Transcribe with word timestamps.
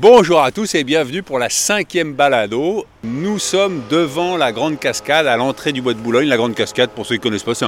Bonjour 0.00 0.40
à 0.40 0.50
tous 0.50 0.74
et 0.74 0.84
bienvenue 0.84 1.22
pour 1.22 1.38
la 1.38 1.50
cinquième 1.50 2.14
balado. 2.14 2.86
Nous 3.04 3.38
sommes 3.38 3.82
devant 3.90 4.38
la 4.38 4.50
Grande 4.50 4.80
Cascade, 4.80 5.26
à 5.26 5.36
l'entrée 5.36 5.72
du 5.72 5.82
Bois 5.82 5.92
de 5.92 5.98
Boulogne. 5.98 6.28
La 6.28 6.38
Grande 6.38 6.54
Cascade, 6.54 6.88
pour 6.90 7.04
ceux 7.04 7.16
qui 7.16 7.20
ne 7.20 7.24
connaissent 7.24 7.42
pas, 7.42 7.54
c'est 7.54 7.66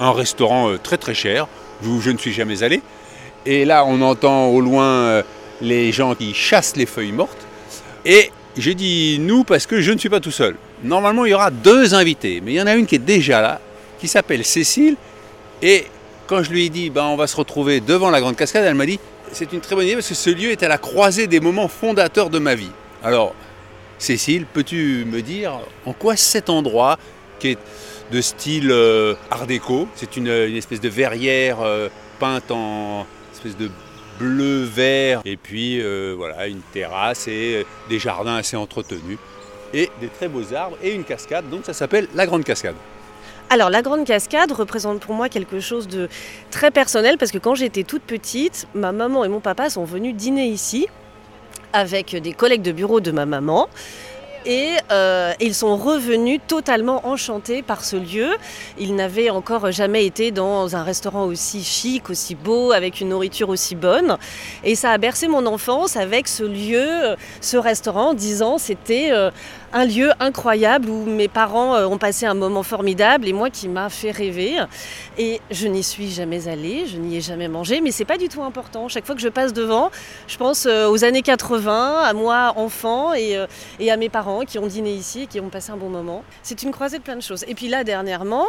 un, 0.00 0.12
restaurant 0.12 0.70
euh, 0.70 0.78
très 0.78 0.96
très 0.96 1.12
cher, 1.12 1.46
où 1.84 2.00
je 2.00 2.10
ne 2.10 2.16
suis 2.16 2.32
jamais 2.32 2.62
allé. 2.62 2.80
Et 3.44 3.66
là, 3.66 3.84
on 3.84 4.00
entend 4.00 4.46
au 4.46 4.62
loin 4.62 4.86
euh, 4.86 5.22
les 5.60 5.92
gens 5.92 6.14
qui 6.14 6.32
chassent 6.32 6.74
les 6.74 6.86
feuilles 6.86 7.12
mortes. 7.12 7.46
Et 8.06 8.32
j'ai 8.56 8.74
dit 8.74 9.18
nous 9.20 9.44
parce 9.44 9.66
que 9.66 9.82
je 9.82 9.92
ne 9.92 9.98
suis 9.98 10.08
pas 10.08 10.20
tout 10.20 10.32
seul. 10.32 10.56
Normalement, 10.82 11.26
il 11.26 11.30
y 11.30 11.34
aura 11.34 11.50
deux 11.50 11.94
invités, 11.94 12.40
mais 12.42 12.54
il 12.54 12.56
y 12.56 12.62
en 12.62 12.66
a 12.66 12.74
une 12.76 12.86
qui 12.86 12.94
est 12.94 12.98
déjà 12.98 13.42
là, 13.42 13.60
qui 14.00 14.08
s'appelle 14.08 14.42
Cécile. 14.42 14.96
Et 15.60 15.84
quand 16.26 16.42
je 16.42 16.50
lui 16.50 16.64
ai 16.64 16.70
dit, 16.70 16.88
ben, 16.88 17.04
on 17.04 17.16
va 17.16 17.26
se 17.26 17.36
retrouver 17.36 17.80
devant 17.80 18.08
la 18.10 18.20
Grande 18.20 18.36
Cascade, 18.36 18.64
elle 18.64 18.74
m'a 18.74 18.86
dit, 18.86 18.98
c'est 19.32 19.52
une 19.52 19.60
très 19.60 19.74
bonne 19.74 19.84
idée 19.84 19.94
parce 19.94 20.08
que 20.08 20.14
ce 20.14 20.30
lieu 20.30 20.50
est 20.50 20.62
à 20.62 20.68
la 20.68 20.78
croisée 20.78 21.26
des 21.26 21.40
moments 21.40 21.68
fondateurs 21.68 22.30
de 22.30 22.38
ma 22.38 22.54
vie. 22.54 22.70
Alors, 23.02 23.34
Cécile, 23.98 24.46
peux-tu 24.46 25.04
me 25.06 25.22
dire 25.22 25.58
en 25.84 25.92
quoi 25.92 26.16
cet 26.16 26.50
endroit, 26.50 26.98
qui 27.40 27.48
est 27.48 27.58
de 28.12 28.20
style 28.20 28.70
euh, 28.70 29.14
art 29.30 29.46
déco, 29.46 29.88
c'est 29.94 30.16
une, 30.16 30.28
espèce 30.28 30.80
de 30.80 30.88
verrière 30.88 31.60
euh, 31.60 31.88
peinte 32.18 32.50
en 32.50 33.06
espèce 33.32 33.56
de 33.56 33.70
bleu 34.18 34.62
vert, 34.62 35.20
et 35.24 35.36
puis 35.36 35.80
euh, 35.80 36.14
voilà, 36.16 36.46
une 36.46 36.60
terrasse 36.72 37.28
et 37.28 37.66
des 37.88 37.98
jardins 37.98 38.36
assez 38.36 38.56
entretenus, 38.56 39.18
et 39.74 39.90
des 40.00 40.08
très 40.08 40.28
beaux 40.28 40.54
arbres 40.54 40.78
et 40.82 40.92
une 40.92 41.04
cascade, 41.04 41.48
donc 41.50 41.64
ça 41.64 41.74
s'appelle 41.74 42.08
la 42.14 42.26
Grande 42.26 42.44
Cascade. 42.44 42.76
Alors 43.50 43.70
la 43.70 43.80
grande 43.80 44.04
cascade 44.04 44.52
représente 44.52 45.00
pour 45.00 45.14
moi 45.14 45.30
quelque 45.30 45.58
chose 45.58 45.88
de 45.88 46.10
très 46.50 46.70
personnel 46.70 47.16
parce 47.16 47.30
que 47.30 47.38
quand 47.38 47.54
j'étais 47.54 47.82
toute 47.82 48.02
petite, 48.02 48.68
ma 48.74 48.92
maman 48.92 49.24
et 49.24 49.28
mon 49.28 49.40
papa 49.40 49.70
sont 49.70 49.84
venus 49.84 50.14
dîner 50.14 50.48
ici 50.48 50.86
avec 51.72 52.14
des 52.14 52.34
collègues 52.34 52.60
de 52.60 52.72
bureau 52.72 53.00
de 53.00 53.10
ma 53.10 53.24
maman. 53.24 53.68
Et 54.46 54.76
euh, 54.92 55.32
ils 55.40 55.54
sont 55.54 55.76
revenus 55.76 56.40
totalement 56.46 57.06
enchantés 57.06 57.62
par 57.62 57.84
ce 57.84 57.96
lieu. 57.96 58.30
Ils 58.78 58.94
n'avaient 58.94 59.30
encore 59.30 59.70
jamais 59.72 60.06
été 60.06 60.30
dans 60.30 60.76
un 60.76 60.82
restaurant 60.82 61.24
aussi 61.24 61.62
chic, 61.64 62.08
aussi 62.08 62.34
beau, 62.34 62.72
avec 62.72 63.00
une 63.00 63.10
nourriture 63.10 63.48
aussi 63.48 63.74
bonne. 63.74 64.16
Et 64.64 64.74
ça 64.74 64.92
a 64.92 64.98
bercé 64.98 65.28
mon 65.28 65.44
enfance 65.44 65.96
avec 65.96 66.28
ce 66.28 66.44
lieu, 66.44 67.16
ce 67.40 67.56
restaurant, 67.56 68.10
en 68.10 68.14
disant 68.14 68.58
c'était 68.58 69.08
euh, 69.10 69.30
un 69.72 69.84
lieu 69.84 70.10
incroyable 70.20 70.88
où 70.88 71.04
mes 71.04 71.28
parents 71.28 71.74
euh, 71.74 71.86
ont 71.86 71.98
passé 71.98 72.26
un 72.26 72.34
moment 72.34 72.62
formidable 72.62 73.28
et 73.28 73.32
moi 73.32 73.50
qui 73.50 73.68
m'a 73.68 73.90
fait 73.90 74.10
rêver. 74.10 74.56
Et 75.18 75.40
je 75.50 75.66
n'y 75.66 75.82
suis 75.82 76.10
jamais 76.10 76.48
allée, 76.48 76.86
je 76.86 76.96
n'y 76.96 77.16
ai 77.16 77.20
jamais 77.20 77.48
mangé, 77.48 77.80
mais 77.80 77.90
c'est 77.90 78.04
pas 78.04 78.18
du 78.18 78.28
tout 78.28 78.42
important. 78.42 78.88
Chaque 78.88 79.04
fois 79.04 79.14
que 79.14 79.20
je 79.20 79.28
passe 79.28 79.52
devant, 79.52 79.90
je 80.26 80.36
pense 80.36 80.66
euh, 80.66 80.88
aux 80.88 81.04
années 81.04 81.22
80, 81.22 82.02
à 82.02 82.12
moi 82.14 82.54
enfant 82.56 83.12
et, 83.12 83.36
euh, 83.36 83.46
et 83.78 83.90
à 83.90 83.96
mes 83.96 84.08
parents 84.08 84.44
qui 84.44 84.58
ont 84.58 84.66
dîné 84.66 84.92
ici 84.92 85.22
et 85.22 85.26
qui 85.26 85.40
ont 85.40 85.50
passé 85.50 85.70
un 85.70 85.76
bon 85.76 85.90
moment. 85.90 86.24
C'est 86.42 86.62
une 86.62 86.70
croisée 86.70 86.98
de 86.98 87.02
plein 87.02 87.16
de 87.16 87.22
choses. 87.22 87.44
Et 87.46 87.54
puis 87.54 87.68
là, 87.68 87.84
dernièrement, 87.84 88.46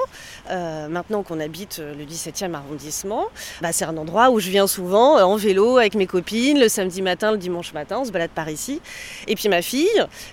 maintenant 0.48 1.24
qu'on 1.24 1.40
habite 1.40 1.80
le 1.80 2.06
17e 2.06 2.54
arrondissement, 2.54 3.26
bah, 3.62 3.72
c'est 3.72 3.86
un 3.86 3.98
endroit 3.98 4.30
où 4.30 4.40
je 4.40 4.50
viens 4.50 4.68
souvent 4.68 5.20
en 5.20 5.36
vélo 5.36 5.78
avec 5.78 5.96
mes 5.96 6.08
copines, 6.08 6.60
le 6.60 6.70
samedi 6.70 7.02
matin, 7.02 7.32
le 7.32 7.38
dimanche 7.38 7.74
matin, 7.74 7.98
on 8.00 8.06
se 8.06 8.12
balade 8.12 8.32
par 8.32 8.50
ici. 8.50 8.82
Et 9.28 9.36
puis 9.36 9.50
ma 9.50 9.62
fille, 9.62 9.88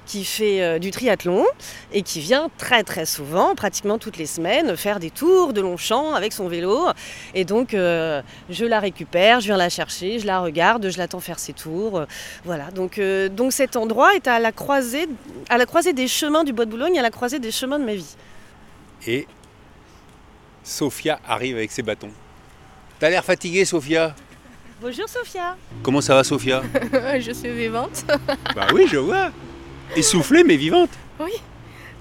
qui 0.07 0.25
fait 0.25 0.76
euh, 0.77 0.79
du 0.79 0.91
triathlon 0.91 1.45
et 1.93 2.03
qui 2.03 2.21
vient 2.21 2.49
très 2.59 2.83
très 2.83 3.07
souvent, 3.07 3.55
pratiquement 3.55 3.99
toutes 3.99 4.17
les 4.19 4.27
semaines, 4.27 4.77
faire 4.77 5.01
des 5.01 5.11
tours 5.11 5.53
de 5.53 5.61
Longchamp 5.61 6.15
avec 6.15 6.33
son 6.33 6.49
vélo. 6.49 6.87
Et 7.35 7.45
donc 7.45 7.75
euh, 7.75 8.23
je 8.51 8.65
la 8.65 8.81
récupère, 8.81 9.41
je 9.41 9.47
viens 9.47 9.57
la 9.57 9.69
chercher, 9.69 10.19
je 10.19 10.27
la 10.27 10.41
regarde, 10.41 10.89
je 10.91 10.99
l'attends 10.99 11.21
faire 11.21 11.39
ses 11.39 11.53
tours. 11.53 11.99
Euh, 11.99 12.07
Voilà, 12.45 12.71
donc, 12.71 12.99
euh, 12.99 13.29
donc 13.29 13.53
cet 13.53 13.77
endroit 13.77 14.15
est 14.15 14.29
à 14.29 14.39
la, 14.39 14.53
croisée, 14.53 15.09
à 15.49 15.59
la 15.59 15.67
croisée 15.67 15.93
des 15.93 16.09
chemins 16.09 16.45
du 16.45 16.53
Bois 16.53 16.65
de 16.65 16.71
Boulogne, 16.71 16.99
à 16.99 17.03
la 17.03 17.11
croisée 17.11 17.39
des 17.39 17.51
chemins 17.51 17.79
de 17.79 17.85
ma 17.85 17.95
vie. 17.95 18.17
Et 19.07 19.27
Sophia 20.63 21.21
arrive 21.27 21.57
avec 21.57 21.71
ses 21.71 21.83
bâtons. 21.83 22.11
T'as 22.99 23.11
l'air 23.11 23.25
fatiguée, 23.25 23.65
Sophia? 23.65 24.15
Bonjour 24.81 25.09
Sophia 25.09 25.57
Comment 25.83 26.01
ça 26.01 26.15
va, 26.15 26.25
Sophia? 26.25 26.63
Je 27.19 27.33
suis 27.33 27.51
vivante. 27.51 28.05
Bah 28.55 28.67
oui, 28.75 28.87
je 28.91 28.99
vois. 28.99 29.31
Essoufflée, 29.95 30.45
mais 30.45 30.57
vivante. 30.57 30.91
Oui, 31.21 31.33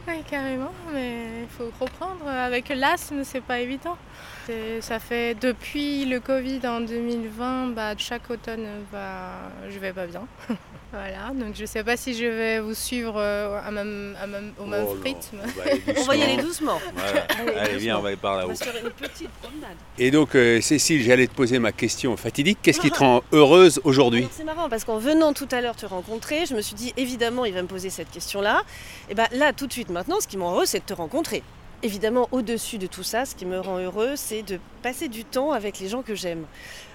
oui, 0.07 0.15
carrément. 0.29 0.73
Mais 0.93 1.43
il 1.43 1.49
faut 1.57 1.71
reprendre. 1.79 2.27
Avec 2.27 2.69
l'asthme, 2.69 3.23
c'est 3.23 3.41
pas 3.41 3.59
évident. 3.59 3.97
C'est- 4.45 4.81
Ça 4.81 4.99
fait 4.99 5.33
depuis 5.35 6.05
le 6.05 6.19
Covid 6.19 6.59
en 6.67 6.81
2020, 6.81 7.67
bah, 7.75 7.93
chaque 7.97 8.29
automne, 8.29 8.65
bah, 8.91 9.31
je 9.69 9.79
vais 9.79 9.91
pas 9.93 10.05
bien. 10.05 10.21
voilà, 10.91 11.31
donc 11.33 11.55
je 11.55 11.65
sais 11.65 11.83
pas 11.83 11.97
si 11.97 12.13
je 12.13 12.25
vais 12.25 12.59
vous 12.59 12.75
suivre 12.75 13.15
euh, 13.17 13.59
à 13.65 13.71
même, 13.71 14.15
à 14.21 14.27
même- 14.27 14.53
au 14.59 14.65
même 14.65 14.85
Oh 14.87 14.95
rythme. 15.03 15.39
on 15.43 15.47
va 15.47 15.63
aller 15.71 15.81
On 15.97 16.03
va 16.03 16.15
y 16.15 16.21
aller 16.23 16.37
doucement. 16.37 16.79
Voilà. 16.95 17.21
Allez, 17.39 17.53
Allez, 17.55 17.77
viens, 17.77 17.97
on 17.97 18.01
va 18.01 18.09
aller 18.09 18.17
par 18.17 18.33
On 18.33 18.37
là-haut. 18.37 18.47
va 18.49 18.55
se 18.55 18.63
faire 18.63 18.75
une 18.83 18.91
petite 18.91 19.29
promenade. 19.41 19.75
Et 19.97 20.11
donc, 20.11 20.35
euh, 20.35 20.61
Cécile, 20.61 21.01
j'allais 21.01 21.25
te 21.27 21.33
poser 21.33 21.57
ma 21.57 21.71
question 21.71 22.15
fatidique. 22.15 22.59
Qu'est-ce 22.61 22.79
qui 22.81 22.91
te 22.91 22.99
rend 22.99 23.23
heureuse 23.31 23.81
aujourd'hui? 23.83 24.19
Alors, 24.21 24.31
C'est 24.31 24.43
marrant 24.43 24.69
parce 24.69 24.83
qu'en 24.83 24.99
venant 24.99 25.33
tout 25.33 25.47
à 25.51 25.61
l'heure 25.61 25.75
te 25.75 25.87
rencontrer, 25.87 26.45
je 26.45 26.53
me 26.53 26.61
suis 26.61 26.75
dit 26.75 26.93
évidemment 26.97 27.45
il 27.45 27.53
va 27.53 27.63
me 27.63 27.67
poser 27.67 27.89
cette 27.89 28.11
question-là. 28.11 28.61
Et 29.09 29.15
ben 29.15 29.25
là 29.31 29.53
tout 29.53 29.65
de 29.65 29.73
suite 29.73 29.89
maintenant, 29.89 30.19
ce 30.19 30.27
qui 30.27 30.37
me 30.37 30.43
rend 30.43 30.53
heureux, 30.53 30.65
c'est 30.67 30.79
de 30.81 30.85
te 30.85 30.93
rencontrer. 30.93 31.41
Évidemment, 31.85 32.27
au-dessus 32.31 32.79
de 32.79 32.87
tout 32.87 33.03
ça, 33.03 33.25
ce 33.25 33.35
qui 33.35 33.45
me 33.45 33.59
rend 33.59 33.77
heureux, 33.77 34.13
c'est 34.15 34.41
de 34.41 34.59
passer 34.81 35.07
du 35.07 35.23
temps 35.23 35.51
avec 35.51 35.79
les 35.79 35.87
gens 35.87 36.01
que 36.01 36.15
j'aime, 36.15 36.45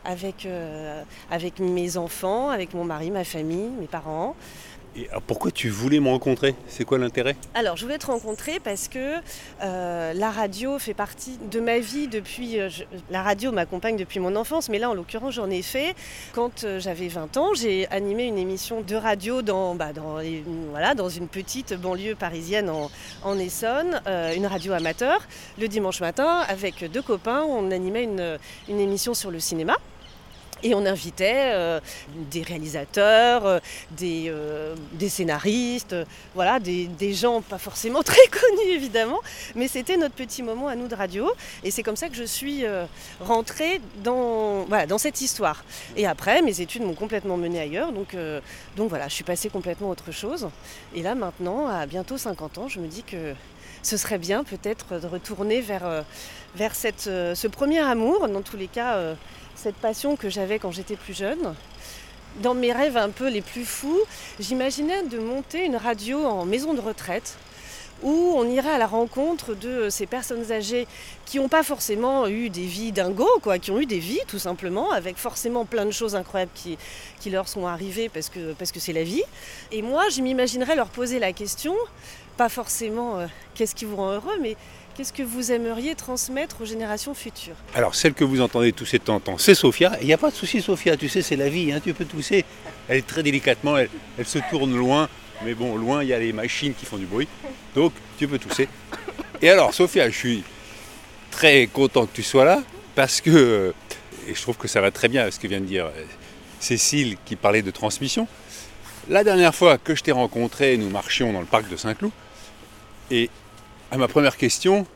avec, 0.04 0.46
euh, 0.46 1.04
mes 1.60 1.96
enfants, 1.96 2.50
avec 2.50 2.74
mon 2.74 2.82
mari, 2.82 3.12
ma 3.12 3.22
famille, 3.22 3.70
mes 3.78 3.86
parents. 3.86 4.34
Alors, 4.96 5.22
Pourquoi 5.22 5.50
tu 5.52 5.68
voulais 5.68 6.00
me 6.00 6.08
rencontrer? 6.08 6.54
C'est 6.66 6.84
quoi 6.84 6.98
l'intérêt? 6.98 7.36
Alors, 7.54 7.76
je 7.76 7.84
voulais 7.84 7.98
te 7.98 8.06
rencontrer 8.06 8.58
parce 8.58 8.88
que 8.88 9.14
euh, 9.62 10.12
la 10.12 10.30
radio 10.30 10.78
fait 10.78 10.94
partie 10.94 11.38
de 11.50 11.60
ma 11.60 11.78
vie 11.78 12.08
depuis. 12.08 12.58
euh, 12.58 12.68
la 13.10 13.22
radio 13.22 13.52
m'accompagne 13.52 13.96
depuis 13.96 14.18
mon 14.18 14.34
enfance, 14.34 14.68
mais 14.68 14.78
là, 14.78 14.90
en 14.90 14.94
l'occurrence, 14.94 15.34
j'en 15.34 15.48
ai 15.48 15.62
fait. 15.62 15.94
Quand 16.32 16.64
euh, 16.64 16.80
j'avais 16.80 17.08
20 17.08 17.36
ans, 17.36 17.54
j'ai 17.54 17.86
animé 17.88 18.24
une 18.24 18.38
émission 18.38 18.80
de 18.80 18.96
radio 18.96 19.42
dans, 19.42 19.74
bah, 19.76 19.90
voilà, 20.70 20.94
dans 20.94 21.08
une 21.08 21.28
petite 21.28 21.74
banlieue 21.74 22.16
parisienne 22.16 22.70
en, 22.70 23.38
Essonne, 23.38 24.02
euh, 24.06 24.34
une 24.34 24.46
radio 24.46 24.72
amateur. 24.72 25.20
Le 25.58 25.68
dimanche 25.68 26.00
matin, 26.00 26.40
avec 26.48 26.84
deux 26.90 27.02
copains, 27.02 27.42
on 27.42 27.70
animait 27.70 28.08
une 28.68 28.80
émission 28.80 29.14
sur 29.14 29.30
le 29.30 29.38
cinéma. 29.38 29.76
Et 30.62 30.74
on 30.74 30.84
invitait 30.84 31.52
euh, 31.54 31.80
des 32.30 32.42
réalisateurs, 32.42 33.46
euh, 33.46 33.58
des, 33.92 34.26
euh, 34.28 34.74
des 34.92 35.08
scénaristes, 35.08 35.96
voilà, 36.34 36.60
des, 36.60 36.88
gens 37.14 37.40
pas 37.40 37.58
forcément 37.58 38.02
très 38.04 38.26
connus 38.28 38.70
évidemment, 38.70 39.20
mais 39.54 39.68
c'était 39.68 39.96
notre 39.96 40.14
petit 40.14 40.42
moment 40.42 40.68
à 40.68 40.76
nous 40.76 40.86
de 40.86 40.94
radio. 40.94 41.30
Et 41.64 41.70
c'est 41.70 41.82
comme 41.82 41.96
ça 41.96 42.08
que 42.08 42.14
je 42.14 42.24
suis 42.24 42.64
rentrée 43.20 43.80
dans, 44.02 44.64
voilà, 44.64 44.86
dans 44.86 44.98
cette 44.98 45.20
histoire. 45.20 45.64
Et 45.96 46.06
après, 46.06 46.42
mes 46.42 46.60
études 46.60 46.82
m'ont 46.82 46.94
complètement 46.94 47.36
menée 47.36 47.60
ailleurs, 47.60 47.92
donc, 47.92 48.16
donc 48.76 48.88
voilà, 48.88 49.08
je 49.08 49.14
suis 49.14 49.24
passée 49.24 49.48
complètement 49.48 49.88
à 49.88 49.92
autre 49.92 50.12
chose. 50.12 50.48
Et 50.94 51.02
là 51.02 51.14
maintenant, 51.14 51.66
à 51.66 51.86
bientôt 51.86 52.16
50 52.16 52.58
ans, 52.58 52.68
je 52.68 52.78
me 52.80 52.86
dis 52.86 53.02
que 53.02 53.34
ce 53.82 53.96
serait 53.96 54.18
bien 54.18 54.44
peut-être 54.44 55.00
de 55.00 55.06
retourner 55.06 55.60
vers, 55.60 56.04
vers 56.54 56.74
cette, 56.74 57.02
ce 57.02 57.48
premier 57.48 57.80
amour, 57.80 58.28
dans 58.28 58.42
tous 58.42 58.56
les 58.56 58.68
cas, 58.68 59.16
cette 59.60 59.76
passion 59.76 60.16
que 60.16 60.30
j'avais 60.30 60.58
quand 60.58 60.70
j'étais 60.70 60.96
plus 60.96 61.14
jeune. 61.14 61.54
Dans 62.42 62.54
mes 62.54 62.72
rêves 62.72 62.96
un 62.96 63.10
peu 63.10 63.28
les 63.28 63.42
plus 63.42 63.66
fous, 63.66 64.00
j'imaginais 64.38 65.02
de 65.02 65.18
monter 65.18 65.66
une 65.66 65.76
radio 65.76 66.24
en 66.24 66.46
maison 66.46 66.72
de 66.72 66.80
retraite 66.80 67.36
où 68.02 68.32
on 68.34 68.48
irait 68.48 68.70
à 68.70 68.78
la 68.78 68.86
rencontre 68.86 69.54
de 69.54 69.90
ces 69.90 70.06
personnes 70.06 70.50
âgées 70.50 70.86
qui 71.26 71.38
n'ont 71.38 71.48
pas 71.48 71.62
forcément 71.62 72.26
eu 72.28 72.48
des 72.48 72.64
vies 72.64 72.92
dingos, 72.92 73.40
quoi, 73.42 73.58
qui 73.58 73.70
ont 73.70 73.78
eu 73.78 73.84
des 73.84 73.98
vies 73.98 74.20
tout 74.26 74.38
simplement, 74.38 74.90
avec 74.92 75.18
forcément 75.18 75.66
plein 75.66 75.84
de 75.84 75.90
choses 75.90 76.14
incroyables 76.14 76.52
qui, 76.54 77.30
leur 77.30 77.46
sont 77.46 77.66
arrivées 77.66 78.08
parce 78.08 78.30
que 78.30 78.54
parce 78.54 78.72
que 78.72 78.80
c'est 78.80 78.94
la 78.94 79.04
vie. 79.04 79.22
Et 79.72 79.82
moi, 79.82 80.08
je 80.08 80.22
m'imaginerais 80.22 80.76
leur 80.76 80.88
poser 80.88 81.18
la 81.18 81.34
question, 81.34 81.74
pas 82.38 82.48
forcément 82.48 83.18
euh, 83.18 83.26
qu'est-ce 83.54 83.74
qui 83.74 83.84
vous 83.84 83.96
rend 83.96 84.12
heureux, 84.12 84.38
mais 84.40 84.56
Qu'est-ce 84.96 85.12
que 85.12 85.22
vous 85.22 85.52
aimeriez 85.52 85.94
transmettre 85.94 86.60
aux 86.60 86.64
générations 86.64 87.14
futures 87.14 87.54
Alors, 87.74 87.94
celle 87.94 88.12
que 88.12 88.24
vous 88.24 88.40
entendez 88.40 88.72
tousser 88.72 88.98
de 88.98 89.04
temps 89.04 89.20
c'est 89.38 89.54
Sophia. 89.54 89.96
Il 90.00 90.06
n'y 90.06 90.12
a 90.12 90.18
pas 90.18 90.30
de 90.30 90.34
souci, 90.34 90.60
Sophia, 90.60 90.96
tu 90.96 91.08
sais, 91.08 91.22
c'est 91.22 91.36
la 91.36 91.48
vie, 91.48 91.72
hein, 91.72 91.80
tu 91.82 91.94
peux 91.94 92.04
tousser. 92.04 92.44
Elle 92.88 92.98
est 92.98 93.06
très 93.06 93.22
délicatement, 93.22 93.78
elle, 93.78 93.88
elle 94.18 94.26
se 94.26 94.38
tourne 94.50 94.76
loin, 94.76 95.08
mais 95.44 95.54
bon, 95.54 95.76
loin, 95.76 96.02
il 96.02 96.08
y 96.08 96.12
a 96.12 96.18
les 96.18 96.32
machines 96.32 96.74
qui 96.74 96.86
font 96.86 96.98
du 96.98 97.06
bruit. 97.06 97.28
Donc, 97.74 97.92
tu 98.18 98.28
peux 98.28 98.38
tousser. 98.38 98.68
Et 99.40 99.48
alors, 99.48 99.72
Sophia, 99.72 100.10
je 100.10 100.16
suis 100.16 100.44
très 101.30 101.66
content 101.66 102.06
que 102.06 102.14
tu 102.14 102.22
sois 102.22 102.44
là, 102.44 102.62
parce 102.94 103.20
que, 103.20 103.72
et 104.28 104.34
je 104.34 104.42
trouve 104.42 104.56
que 104.56 104.68
ça 104.68 104.80
va 104.80 104.90
très 104.90 105.08
bien, 105.08 105.30
ce 105.30 105.38
que 105.38 105.46
vient 105.46 105.60
de 105.60 105.66
dire 105.66 105.86
euh, 105.86 106.04
Cécile 106.58 107.16
qui 107.24 107.36
parlait 107.36 107.62
de 107.62 107.70
transmission. 107.70 108.28
La 109.08 109.24
dernière 109.24 109.54
fois 109.54 109.78
que 109.78 109.94
je 109.94 110.02
t'ai 110.02 110.12
rencontré, 110.12 110.76
nous 110.76 110.90
marchions 110.90 111.32
dans 111.32 111.40
le 111.40 111.46
parc 111.46 111.68
de 111.70 111.76
Saint-Cloud, 111.76 112.12
et 113.10 113.30
à 113.90 113.96
ma 113.96 114.08
première 114.08 114.36
question, 114.36 114.86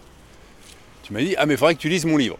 tu 1.02 1.12
m'as 1.12 1.20
dit 1.20 1.34
Ah, 1.38 1.46
mais 1.46 1.54
il 1.54 1.56
faudrait 1.56 1.74
que 1.74 1.80
tu 1.80 1.88
lises 1.88 2.04
mon 2.04 2.16
livre. 2.16 2.38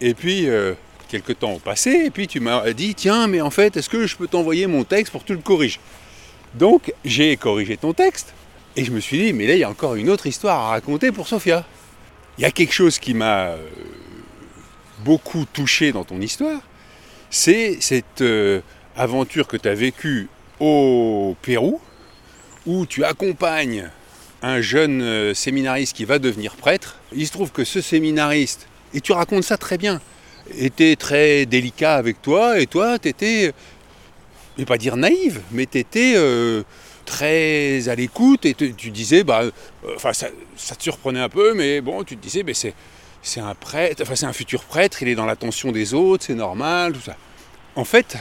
Et 0.00 0.14
puis, 0.14 0.48
euh, 0.48 0.74
quelques 1.08 1.38
temps 1.38 1.52
ont 1.52 1.58
passé, 1.58 1.90
et 2.06 2.10
puis 2.10 2.26
tu 2.26 2.40
m'as 2.40 2.72
dit 2.72 2.94
Tiens, 2.94 3.26
mais 3.26 3.40
en 3.40 3.50
fait, 3.50 3.76
est-ce 3.76 3.88
que 3.88 4.06
je 4.06 4.16
peux 4.16 4.26
t'envoyer 4.26 4.66
mon 4.66 4.84
texte 4.84 5.12
pour 5.12 5.22
que 5.22 5.28
tu 5.28 5.34
le 5.34 5.40
corriges? 5.40 5.80
Donc, 6.54 6.92
j'ai 7.04 7.36
corrigé 7.36 7.76
ton 7.76 7.92
texte, 7.92 8.32
et 8.76 8.84
je 8.84 8.90
me 8.90 9.00
suis 9.00 9.18
dit 9.18 9.32
Mais 9.32 9.46
là, 9.46 9.54
il 9.54 9.60
y 9.60 9.64
a 9.64 9.70
encore 9.70 9.94
une 9.94 10.10
autre 10.10 10.26
histoire 10.26 10.58
à 10.60 10.68
raconter 10.70 11.12
pour 11.12 11.28
Sophia. 11.28 11.64
Il 12.38 12.42
y 12.42 12.44
a 12.44 12.50
quelque 12.50 12.72
chose 12.72 12.98
qui 12.98 13.14
m'a 13.14 13.50
euh, 13.50 13.56
beaucoup 15.04 15.44
touché 15.44 15.92
dans 15.92 16.04
ton 16.04 16.20
histoire, 16.20 16.60
c'est 17.30 17.78
cette 17.80 18.22
euh, 18.22 18.60
aventure 18.96 19.46
que 19.46 19.56
tu 19.56 19.68
as 19.68 19.74
vécue 19.74 20.28
au 20.58 21.36
Pérou, 21.42 21.80
où 22.66 22.86
tu 22.86 23.04
accompagnes 23.04 23.90
un 24.44 24.60
jeune 24.60 25.02
euh, 25.02 25.34
séminariste 25.34 25.96
qui 25.96 26.04
va 26.04 26.18
devenir 26.18 26.56
prêtre. 26.56 26.98
Il 27.14 27.26
se 27.26 27.32
trouve 27.32 27.50
que 27.50 27.64
ce 27.64 27.80
séminariste, 27.80 28.66
et 28.92 29.00
tu 29.00 29.12
racontes 29.12 29.44
ça 29.44 29.56
très 29.56 29.78
bien, 29.78 30.00
était 30.58 30.96
très 30.96 31.46
délicat 31.46 31.94
avec 31.94 32.20
toi, 32.20 32.60
et 32.60 32.66
toi, 32.66 32.98
tu 32.98 33.08
étais, 33.08 33.52
je 34.56 34.62
vais 34.62 34.66
pas 34.66 34.78
dire 34.78 34.96
naïve, 34.96 35.40
mais 35.50 35.66
tu 35.66 35.78
étais 35.78 36.14
très 37.04 37.88
à 37.88 37.94
l'écoute, 37.94 38.44
et 38.44 38.54
tu, 38.54 38.90
disais, 38.90 39.24
bah, 39.24 39.42
euh, 39.42 39.50
enfin, 39.96 40.12
ça, 40.12 40.28
te 40.28 40.82
surprenait 40.82 41.20
un 41.20 41.28
peu, 41.28 41.54
mais 41.54 41.80
bon, 41.80 42.04
tu 42.04 42.16
te 42.16 42.22
disais, 42.22 42.44
c'est, 43.22 43.40
un 43.40 43.54
prêtre, 43.54 44.04
c'est 44.14 44.26
un 44.26 44.32
futur 44.32 44.64
prêtre, 44.64 45.02
il 45.02 45.08
est 45.08 45.14
dans 45.14 45.26
l'attention 45.26 45.72
des 45.72 45.94
autres, 45.94 46.24
c'est 46.26 46.34
normal, 46.34 46.92
tout 46.92 47.00
ça. 47.00 47.16
En 47.76 47.84
fait, 47.84 48.16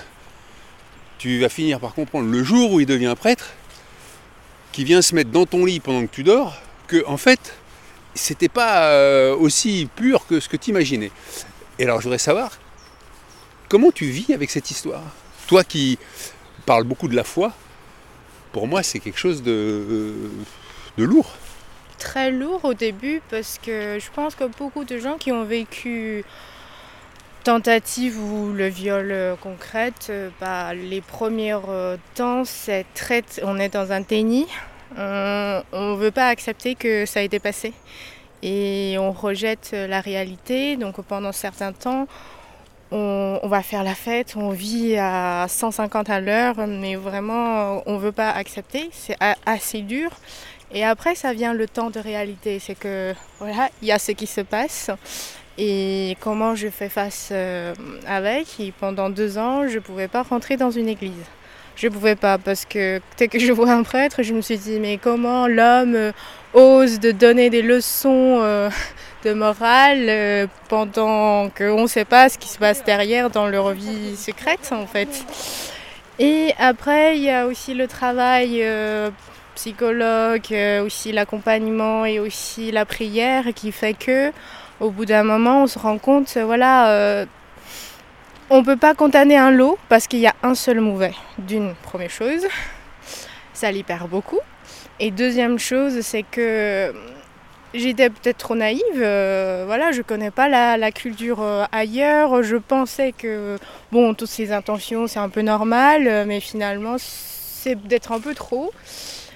tu 1.18 1.40
vas 1.40 1.50
finir 1.50 1.80
par 1.80 1.94
comprendre 1.94 2.30
le 2.30 2.44
jour 2.44 2.72
où 2.72 2.80
il 2.80 2.86
devient 2.86 3.14
prêtre, 3.18 3.54
qui 4.74 4.84
vient 4.84 5.02
se 5.02 5.16
mettre 5.16 5.30
dans 5.30 5.46
ton 5.46 5.64
lit 5.64 5.80
pendant 5.80 6.06
que 6.06 6.12
tu 6.12 6.24
dors, 6.24 6.58
que 6.88 7.06
en 7.06 7.16
fait, 7.18 7.54
c'était 8.14 8.50
pas 8.50 8.90
euh, 8.90 9.36
aussi 9.36 9.88
pur 9.96 10.26
que 10.28 10.40
ce 10.40 10.50
que 10.50 10.58
tu 10.58 10.72
imaginais. 10.72 11.12
Et 11.80 11.84
alors, 11.86 12.00
je 12.00 12.04
voudrais 12.04 12.18
savoir 12.18 12.52
comment 13.70 13.92
tu 13.92 14.06
vis 14.06 14.34
avec 14.34 14.52
cette 14.52 14.70
histoire? 14.70 15.04
Toi 15.48 15.64
qui 15.64 15.98
parles 16.66 16.84
beaucoup 16.84 17.08
de 17.08 17.16
la 17.16 17.24
foi, 17.24 17.54
pour 18.52 18.68
moi, 18.68 18.84
c'est 18.84 19.00
quelque 19.00 19.20
chose 19.20 19.42
de, 19.42 20.14
de 20.98 21.04
lourd. 21.04 21.32
Très 22.00 22.32
lourd 22.32 22.66
au 22.66 22.74
début 22.74 23.22
parce 23.30 23.60
que 23.64 23.98
je 24.00 24.12
pense 24.14 24.36
que 24.36 24.44
beaucoup 24.58 24.84
de 24.84 24.98
gens 24.98 25.18
qui 25.18 25.32
ont 25.32 25.46
vécu 25.46 26.26
tentative 27.44 28.18
ou 28.18 28.54
le 28.54 28.68
viol 28.68 29.12
euh, 29.12 29.36
concrète, 29.36 30.08
euh, 30.10 30.30
bah, 30.40 30.74
les 30.74 31.02
premiers 31.02 31.56
euh, 31.68 31.98
temps, 32.16 32.46
c'est 32.46 32.86
on 33.44 33.60
est 33.60 33.70
dans 33.70 33.92
un 33.92 34.02
déni. 34.02 34.48
On 34.98 35.02
ne 35.74 35.96
veut 35.96 36.12
pas 36.12 36.28
accepter 36.28 36.76
que 36.76 37.06
ça 37.06 37.20
a 37.20 37.24
été 37.24 37.40
passé. 37.40 37.74
Et 38.42 38.96
on 39.00 39.12
rejette 39.12 39.72
la 39.74 40.02
réalité. 40.02 40.78
Donc 40.78 41.02
pendant 41.02 41.32
certains 41.32 41.74
temps, 41.74 42.08
on, 42.92 43.40
on 43.42 43.48
va 43.48 43.62
faire 43.64 43.84
la 43.84 43.96
fête, 43.96 44.36
on 44.36 44.50
vit 44.52 44.96
à 44.98 45.48
150 45.50 46.10
à 46.10 46.20
l'heure, 46.20 46.56
mais 46.68 46.96
vraiment, 46.96 47.82
on 47.88 47.96
ne 47.96 48.00
veut 48.00 48.12
pas 48.12 48.30
accepter. 48.30 48.90
C'est 48.92 49.18
assez 49.46 49.82
dur. 49.82 50.12
Et 50.72 50.84
après, 50.84 51.16
ça 51.16 51.34
vient 51.34 51.54
le 51.54 51.68
temps 51.68 51.90
de 51.90 52.00
réalité. 52.00 52.60
C'est 52.60 52.76
que, 52.76 53.14
voilà, 53.40 53.70
il 53.82 53.88
y 53.88 53.92
a 53.92 54.00
ce 54.00 54.12
qui 54.12 54.28
se 54.28 54.42
passe 54.42 54.92
et 55.58 56.18
comment 56.20 56.56
je 56.56 56.70
fais 56.70 56.90
face 56.90 57.30
euh, 57.32 57.74
avec. 58.08 58.48
Pendant 58.80 59.10
deux 59.10 59.38
ans, 59.38 59.68
je 59.68 59.76
ne 59.76 59.80
pouvais 59.80 60.08
pas 60.08 60.24
rentrer 60.24 60.58
dans 60.58 60.72
une 60.72 60.90
église. 60.90 61.26
Je 61.76 61.88
ne 61.88 61.92
pouvais 61.92 62.16
pas 62.16 62.38
parce 62.38 62.66
que 62.66 63.02
dès 63.18 63.28
que 63.28 63.40
je 63.40 63.52
vois 63.52 63.72
un 63.72 63.84
prêtre, 63.84 64.22
je 64.22 64.34
me 64.34 64.42
suis 64.42 64.58
dit 64.58 64.80
mais 64.80 64.98
comment 64.98 65.48
l'homme 65.48 65.96
euh, 65.96 66.12
ose 66.54 67.00
de 67.00 67.12
donner 67.12 67.50
des 67.50 67.64
leçons 67.64 68.40
euh, 68.42 68.70
de 69.26 69.34
morale 69.34 70.06
euh, 70.08 70.48
pendant 70.70 71.50
qu'on 71.50 71.82
ne 71.82 71.88
sait 71.88 72.06
pas 72.06 72.30
ce 72.30 72.38
qui 72.38 72.48
se 72.48 72.60
passe 72.60 72.84
derrière 72.84 73.32
dans 73.32 73.48
leur 73.48 73.72
vie 73.72 74.16
secrète 74.16 74.72
en 74.72 74.86
fait. 74.86 75.26
Et 76.20 76.54
après, 76.60 77.18
il 77.18 77.24
y 77.24 77.32
a 77.32 77.48
aussi 77.48 77.74
le 77.74 77.88
travail 77.88 78.64
psychologue, 79.56 80.56
aussi 80.86 81.12
l'accompagnement 81.12 82.06
et 82.06 82.20
aussi 82.20 82.72
la 82.72 82.86
prière 82.86 83.46
qui 83.56 83.72
fait 83.72 83.96
que 83.96 84.32
au 84.84 84.92
bout 84.92 85.06
d'un 85.06 85.24
moment, 85.24 85.64
on 85.64 85.68
se 85.68 85.80
rend 85.80 85.98
compte, 85.98 86.32
euh, 86.36 86.46
voilà, 86.46 86.90
euh, 86.92 87.26
on 88.50 88.60
ne 88.60 88.66
peut 88.66 88.76
pas 88.76 88.94
condamner 88.94 89.38
un 89.38 89.50
lot 89.50 89.78
parce 89.88 90.08
qu'il 90.08 90.20
y 90.20 90.28
a 90.28 90.36
un 90.44 90.56
seul 90.56 90.82
mauvais. 90.82 91.14
D'une 91.38 91.74
première 91.84 92.10
chose, 92.10 92.46
ça 93.54 93.72
libère 93.72 94.08
beaucoup. 94.08 94.40
Et 95.00 95.10
deuxième 95.10 95.58
chose, 95.58 96.02
c'est 96.02 96.24
que 96.24 96.94
j'étais 97.74 98.10
peut-être 98.10 98.38
trop 98.38 98.56
naïve. 98.56 98.82
euh, 98.98 99.64
voilà, 99.66 99.92
je 99.92 100.02
connais 100.02 100.32
pas 100.32 100.48
la, 100.50 100.92
culture 100.92 101.42
euh, 101.42 101.66
ailleurs. 101.72 102.44
Je 102.44 102.58
pensais 102.58 103.12
que, 103.12 103.58
bon, 103.92 104.14
toutes 104.14 104.30
ces 104.30 104.52
intentions, 104.52 105.08
c'est 105.08 105.20
un 105.20 105.30
peu 105.30 105.42
normal, 105.42 106.08
euh, 106.08 106.26
mais 106.28 106.40
finalement, 106.40 106.96
c'est 107.00 107.76
d'être 107.88 108.12
un 108.12 108.20
peu 108.20 108.34
trop. 108.34 108.72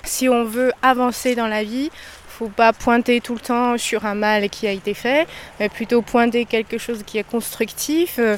Si 0.04 0.30
on 0.30 0.44
veut 0.44 0.72
avancer 0.82 1.36
dans 1.36 1.48
la 1.48 1.64
vie, 1.64 1.90
faut 2.38 2.50
pas 2.50 2.72
pointer 2.72 3.20
tout 3.20 3.34
le 3.34 3.40
temps 3.40 3.78
sur 3.78 4.06
un 4.06 4.14
mal 4.14 4.50
qui 4.50 4.68
a 4.68 4.72
été 4.72 4.94
fait, 4.94 5.28
mais 5.60 5.70
plutôt 5.70 6.02
pointer 6.04 6.46
quelque 6.46 6.78
chose 6.78 7.02
qui 7.04 7.18
est 7.18 7.24
constructif. 7.24 8.20
euh, 8.20 8.38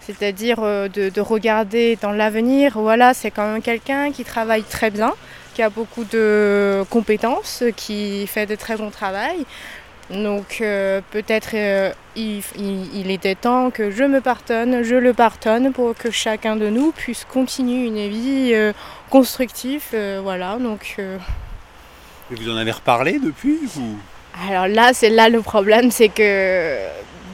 c'est-à-dire 0.00 0.58
euh, 0.62 0.88
de, 0.88 1.08
de 1.08 1.20
regarder 1.20 1.96
dans 2.00 2.12
l'avenir, 2.12 2.78
voilà, 2.78 3.12
c'est 3.12 3.30
quand 3.30 3.52
même 3.52 3.62
quelqu'un 3.62 4.12
qui 4.12 4.24
travaille 4.24 4.62
très 4.62 4.90
bien, 4.90 5.12
qui 5.54 5.62
a 5.62 5.68
beaucoup 5.70 6.04
de 6.04 6.84
compétences, 6.90 7.64
qui 7.76 8.26
fait 8.26 8.46
de 8.46 8.54
très 8.54 8.76
bon 8.76 8.90
travail. 8.90 9.44
Donc 10.10 10.58
euh, 10.60 11.00
peut-être 11.10 11.54
il, 12.16 13.10
était 13.10 13.34
temps 13.36 13.70
que 13.70 13.90
je 13.90 14.04
me 14.04 14.20
pardonne, 14.20 14.82
je 14.82 14.96
le 14.96 15.12
pardonne 15.12 15.72
pour 15.72 15.94
que 15.94 16.10
chacun 16.10 16.56
de 16.56 16.68
nous 16.68 16.92
puisse 16.92 17.24
continuer 17.24 17.86
une 17.86 18.08
vie 18.08 18.54
constructive. 19.10 19.84
voilà, 20.22 20.56
donc 20.58 20.96
Et 22.30 22.34
vous 22.34 22.50
en 22.50 22.56
avez 22.56 22.72
reparlé 22.72 23.18
depuis 23.18 23.58
alors 24.48 24.68
là, 24.68 24.92
c'est 24.94 25.10
là 25.10 25.28
le 25.28 25.42
problème, 25.42 25.90
c'est 25.90 26.08
que 26.08 26.76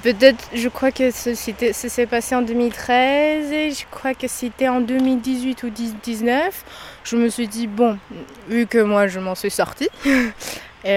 peut-être, 0.03 0.49
je 0.55 0.69
crois 0.69 0.91
que 0.91 1.11
ça 1.11 1.35
s'est 1.35 2.07
passé 2.07 2.35
en 2.35 2.43
2013 2.43 3.53
et 3.53 3.71
je 3.71 3.85
crois 3.91 4.15
que 4.15 4.26
c'était 4.26 4.69
en 4.69 4.81
2018 4.81 5.62
ou 5.62 5.71
2019. 5.71 6.65
Je 7.05 7.17
me 7.17 7.29
suis 7.29 7.47
dit, 7.47 7.67
bon, 7.67 7.99
vu 8.49 8.67
que 8.67 8.79
moi 8.79 9.07
je 9.07 9.21
m'en 9.21 9.35
suis 9.35 9.50
sortie, 9.50 9.88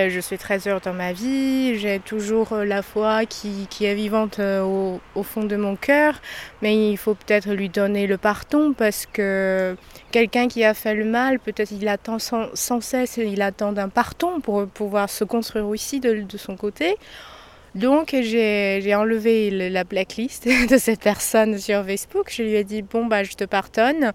je 0.09 0.19
suis 0.19 0.37
très 0.37 0.67
heureuse 0.67 0.81
dans 0.83 0.93
ma 0.93 1.13
vie, 1.13 1.77
j'ai 1.79 1.99
toujours 1.99 2.53
euh, 2.53 2.63
la 2.63 2.81
foi 2.81 3.25
qui, 3.25 3.67
est 3.81 3.95
vivante 3.95 4.39
euh, 4.39 4.99
au, 5.15 5.23
fond 5.23 5.43
de 5.43 5.55
mon 5.55 5.75
cœur, 5.75 6.21
mais 6.61 6.91
il 6.91 6.97
faut 6.97 7.15
peut-être 7.15 7.49
lui 7.51 7.69
donner 7.69 8.05
le 8.05 8.17
pardon 8.17 8.73
parce 8.73 9.05
que 9.05 9.75
quelqu'un 10.11 10.47
qui 10.47 10.63
a 10.63 10.73
fait 10.73 10.93
le 10.93 11.05
mal, 11.05 11.39
peut-être 11.39 11.71
il 11.71 11.87
attend 11.87 12.19
sans, 12.19 12.81
cesse, 12.81 13.17
il 13.17 13.41
attend 13.41 13.75
un 13.77 13.89
pardon 13.89 14.39
pour 14.41 14.67
pouvoir 14.67 15.09
se 15.09 15.23
construire 15.23 15.67
aussi 15.67 15.99
de, 15.99 16.25
son 16.37 16.55
côté. 16.55 16.95
Donc 17.75 18.15
j'ai 18.21 18.95
enlevé 18.95 19.49
le- 19.49 19.69
la 19.69 19.83
blacklist 19.83 20.47
de 20.69 20.77
cette 20.77 21.01
personne 21.01 21.57
sur 21.57 21.83
Facebook. 21.85 22.31
Je 22.31 22.43
lui 22.43 22.55
ai 22.55 22.63
dit 22.63 22.81
bon 22.81 23.05
bah 23.05 23.23
je 23.23 23.33
te 23.33 23.43
pardonne 23.43 24.11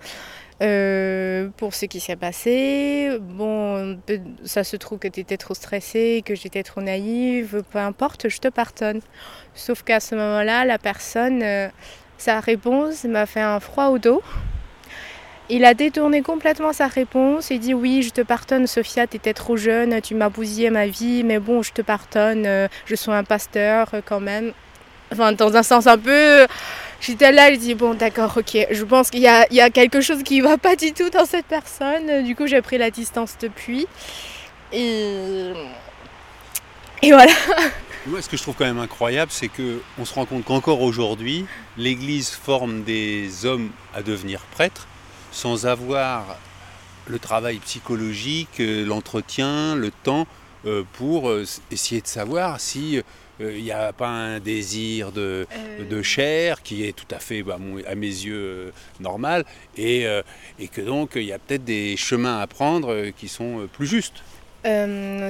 euh, 0.63 1.49
pour 1.57 1.75
ce 1.75 1.87
qui 1.87 2.01
s'est 2.01 2.17
passé. 2.17 3.19
Bon 3.21 3.99
ça 4.45 4.65
se 4.65 4.77
trouve 4.77 4.99
que 4.99 5.09
tu 5.09 5.21
étais 5.21 5.37
trop 5.37 5.55
stressée, 5.55 6.23
que 6.25 6.35
j'étais 6.35 6.63
trop 6.63 6.81
naïve, 6.81 7.63
peu 7.71 7.79
importe, 7.79 8.29
je 8.29 8.39
te 8.39 8.49
pardonne. 8.49 9.01
Sauf 9.55 9.83
qu'à 9.83 10.01
ce 10.01 10.15
moment-là, 10.15 10.65
la 10.65 10.79
personne, 10.79 11.43
euh, 11.43 11.69
sa 12.19 12.41
réponse 12.41 13.05
m'a 13.05 13.27
fait 13.27 13.41
un 13.41 13.61
froid 13.61 13.87
au 13.87 13.99
dos. 13.99 14.23
Il 15.51 15.65
a 15.67 15.75
détourné 15.75 16.23
complètement 16.23 16.73
sa 16.73 16.87
réponse. 16.87 17.51
Il 17.51 17.61
dit 17.61 17.75
oui, 17.75 18.03
je 18.03 18.11
te 18.11 18.23
pardonne, 18.23 18.67
Sophia, 18.67 19.07
tu 19.07 19.17
étais 19.17 19.35
trop 19.35 19.57
jeune, 19.57 20.01
tu 20.01 20.15
m'as 20.15 20.31
bousillé 20.31 20.71
ma 20.71 20.87
vie, 20.87 21.23
mais 21.23 21.39
bon, 21.39 21.63
je 21.63 21.73
te 21.73 21.83
pardonne, 21.83 22.47
euh, 22.47 22.69
je 22.87 22.95
suis 22.95 23.11
un 23.11 23.25
pasteur 23.25 23.91
quand 24.07 24.21
même. 24.21 24.53
Enfin, 25.13 25.33
dans 25.33 25.57
un 25.57 25.63
sens 25.63 25.87
un 25.87 25.99
peu. 25.99 26.47
J'étais 27.07 27.33
là, 27.33 27.53
je 27.53 27.59
dis 27.59 27.75
bon, 27.75 27.93
d'accord, 27.93 28.35
ok. 28.35 28.67
Je 28.71 28.83
pense 28.83 29.11
qu'il 29.11 29.21
y 29.21 29.29
a, 29.29 29.71
quelque 29.71 30.01
chose 30.01 30.23
qui 30.23 30.41
va 30.41 30.57
pas 30.57 30.75
du 30.75 30.93
tout 30.95 31.11
dans 31.11 31.27
cette 31.27 31.45
personne. 31.45 32.25
Du 32.25 32.35
coup, 32.35 32.47
j'ai 32.47 32.63
pris 32.63 32.79
la 32.79 32.91
distance 32.91 33.37
depuis. 33.39 33.87
Et. 34.73 35.53
Et 37.03 37.13
voilà. 37.13 37.33
Moi, 38.07 38.23
ce 38.23 38.29
que 38.31 38.39
je 38.39 38.43
trouve 38.43 38.55
quand 38.57 38.65
même 38.65 38.79
incroyable, 38.79 39.31
c'est 39.31 39.49
qu'on 39.49 40.05
se 40.07 40.15
rend 40.15 40.25
compte 40.25 40.47
qu'encore 40.47 40.81
aujourd'hui, 40.81 41.45
l'Église 41.77 42.31
forme 42.31 42.85
des 42.85 43.45
hommes 43.45 43.71
à 43.95 44.03
devenir 44.03 44.41
prêtres 44.53 44.87
sans 45.31 45.67
avoir 45.67 46.39
le 47.07 47.19
travail 47.19 47.59
psychologique, 47.59 48.61
euh, 48.61 48.87
l'entretien, 48.87 49.75
le 49.75 49.91
temps 49.91 50.27
pour 50.95 51.29
euh, 51.29 51.45
essayer 51.71 52.01
de 52.01 52.07
savoir 52.07 52.61
si 52.61 53.01
il 53.41 53.65
n'y 53.65 53.73
a 53.73 53.93
pas 53.93 54.09
un 54.09 54.39
désir 54.39 55.11
de, 55.11 55.45
de, 55.91 56.03
chair 56.03 56.63
qui 56.63 56.85
est 56.85 56.93
tout 56.93 57.13
à 57.13 57.19
fait, 57.19 57.43
bah, 57.43 57.59
à 57.87 57.95
mes 57.97 58.07
yeux, 58.07 58.73
normal, 59.01 59.45
et, 59.77 60.07
et, 60.61 60.69
que 60.69 60.81
donc 60.81 61.13
il 61.17 61.25
y 61.25 61.33
a 61.33 61.41
peut-être 61.41 61.65
des 61.65 61.97
chemins 61.97 62.39
à 62.39 62.47
prendre 62.47 63.11
qui 63.17 63.27
sont 63.27 63.69
plus 63.73 63.89
justes. 63.89 64.23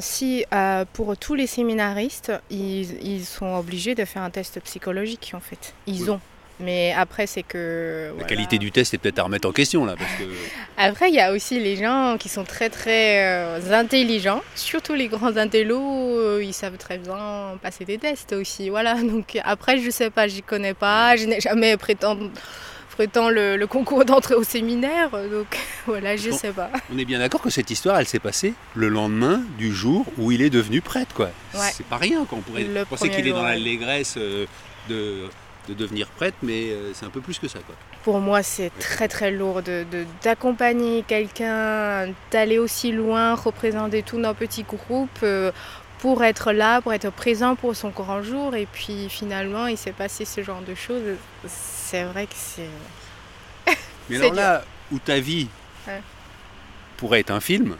si 0.00 0.44
pour 0.92 1.16
tous 1.16 1.34
les 1.34 1.46
séminaristes, 1.46 2.30
ils, 2.50 3.02
ils, 3.02 3.24
sont 3.24 3.54
obligés 3.54 3.94
de 3.94 4.04
faire 4.04 4.22
un 4.22 4.28
test 4.28 4.60
psychologique 4.60 5.32
en 5.34 5.40
fait. 5.40 5.72
Ils 5.86 6.10
ont. 6.10 6.20
Mais 6.60 6.94
après, 6.96 7.26
c'est 7.26 7.42
que. 7.42 8.12
La 8.18 8.24
qualité 8.24 8.58
du 8.58 8.70
test 8.70 8.94
est 8.94 8.98
peut-être 8.98 9.18
à 9.18 9.24
remettre 9.24 9.48
en 9.48 9.52
question 9.52 9.84
là. 9.84 9.94
Parce 9.98 10.10
que... 10.12 10.24
Après, 10.76 11.08
il 11.08 11.14
y 11.14 11.20
a 11.20 11.32
aussi 11.32 11.60
les 11.60 11.76
gens 11.76 12.16
qui 12.18 12.28
sont 12.28 12.44
très 12.44 12.68
très 12.68 13.24
euh, 13.24 13.72
intelligents, 13.72 14.42
surtout 14.54 14.94
les 14.94 15.08
grands 15.08 15.36
intellos, 15.36 16.18
euh, 16.18 16.42
ils 16.42 16.52
savent 16.52 16.78
très 16.78 16.98
bien 16.98 17.58
passer 17.62 17.84
des 17.84 17.98
tests 17.98 18.32
aussi. 18.32 18.70
Voilà, 18.70 18.94
donc 19.02 19.38
après, 19.44 19.78
je 19.78 19.90
sais 19.90 20.10
pas, 20.10 20.28
j'y 20.28 20.42
connais 20.42 20.74
pas, 20.74 21.16
je 21.16 21.26
n'ai 21.26 21.40
jamais 21.40 21.76
prétendu 21.76 22.30
prétend 22.94 23.28
le, 23.28 23.56
le, 23.56 23.66
concours 23.66 24.04
d'entrée 24.04 24.34
au 24.34 24.44
séminaire, 24.44 25.10
donc 25.10 25.58
voilà, 25.86 26.16
je 26.16 26.30
sais 26.30 26.52
pas. 26.52 26.70
On 26.92 26.98
est 26.98 27.04
bien 27.04 27.18
d'accord 27.18 27.42
que 27.42 27.50
cette 27.50 27.70
histoire, 27.70 27.98
elle 27.98 28.06
s'est 28.06 28.20
passée 28.20 28.54
le 28.74 28.88
lendemain 28.88 29.42
du 29.58 29.74
jour 29.74 30.06
où 30.16 30.30
il 30.30 30.42
est 30.42 30.50
devenu 30.50 30.80
prêtre, 30.80 31.12
quoi. 31.14 31.30
C'est 31.52 31.86
pas 31.86 31.96
rien, 31.96 32.24
qu'on 32.24 32.40
pourrait 32.40 32.64
penser 32.88 33.10
qu'il 33.10 33.26
est 33.26 33.32
dans 33.32 33.42
l'allégresse 33.42 34.14
euh, 34.16 34.46
de 34.88 35.28
de 35.68 35.74
devenir 35.74 36.06
prêtre, 36.08 36.36
mais 36.42 36.70
euh, 36.70 36.92
c'est 36.94 37.06
un 37.06 37.10
peu 37.10 37.20
plus 37.20 37.38
que 37.38 37.48
ça. 37.48 37.58
Quoi. 37.60 37.74
Pour 38.02 38.20
moi, 38.20 38.42
c'est 38.42 38.70
très 38.78 39.08
très 39.08 39.30
lourd 39.30 39.62
d'accompagner 40.22 41.02
de, 41.02 41.06
quelqu'un, 41.06 42.12
d'aller 42.30 42.58
aussi 42.58 42.92
loin, 42.92 43.34
représenter 43.34 44.02
tous 44.02 44.18
nos 44.18 44.34
petits 44.34 44.64
groupes 44.64 45.08
euh, 45.22 45.52
pour 45.98 46.22
être 46.22 46.52
là, 46.52 46.80
pour 46.80 46.92
être 46.92 47.10
présent 47.10 47.56
pour 47.56 47.74
son 47.74 47.90
grand 47.90 48.22
jour. 48.22 48.54
Et 48.54 48.66
puis 48.66 49.08
finalement, 49.08 49.66
il 49.66 49.78
s'est 49.78 49.92
passé 49.92 50.24
ce 50.24 50.42
genre 50.42 50.62
de 50.62 50.74
choses. 50.74 51.16
C'est 51.46 52.04
vrai 52.04 52.26
que 52.26 52.34
c'est. 52.36 52.68
mais 54.10 54.16
alors 54.16 54.34
là, 54.34 54.64
où 54.92 54.98
ta 54.98 55.18
vie 55.18 55.48
pourrait 56.96 57.20
être 57.20 57.30
un 57.30 57.40
film, 57.40 57.76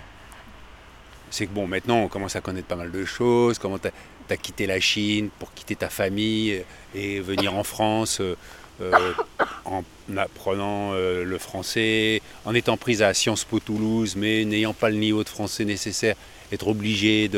c'est 1.30 1.46
que 1.46 1.52
bon, 1.52 1.66
maintenant 1.66 1.98
on 1.98 2.08
commence 2.08 2.36
à 2.36 2.40
connaître 2.40 2.68
pas 2.68 2.76
mal 2.76 2.90
de 2.90 3.04
choses, 3.04 3.58
comment 3.58 3.78
tu 4.28 4.34
as, 4.34 4.36
quitté 4.36 4.66
la 4.66 4.80
Chine 4.80 5.28
pour 5.38 5.52
quitter 5.52 5.76
ta 5.76 5.88
famille 5.88 6.62
et 6.94 7.20
venir 7.20 7.54
en 7.54 7.64
France 7.64 8.18
euh, 8.20 8.36
euh, 8.82 9.12
en 9.64 9.84
apprenant 10.16 10.92
euh, 10.92 11.24
le 11.24 11.38
français, 11.38 12.20
en 12.44 12.54
étant 12.54 12.76
prise 12.76 13.02
à 13.02 13.14
Sciences 13.14 13.44
Po 13.44 13.60
Toulouse, 13.60 14.14
mais 14.16 14.44
n'ayant 14.44 14.74
pas 14.74 14.90
le 14.90 14.96
niveau 14.96 15.24
de 15.24 15.28
français 15.28 15.64
nécessaire, 15.64 16.16
être 16.52 16.68
obligé 16.68 17.30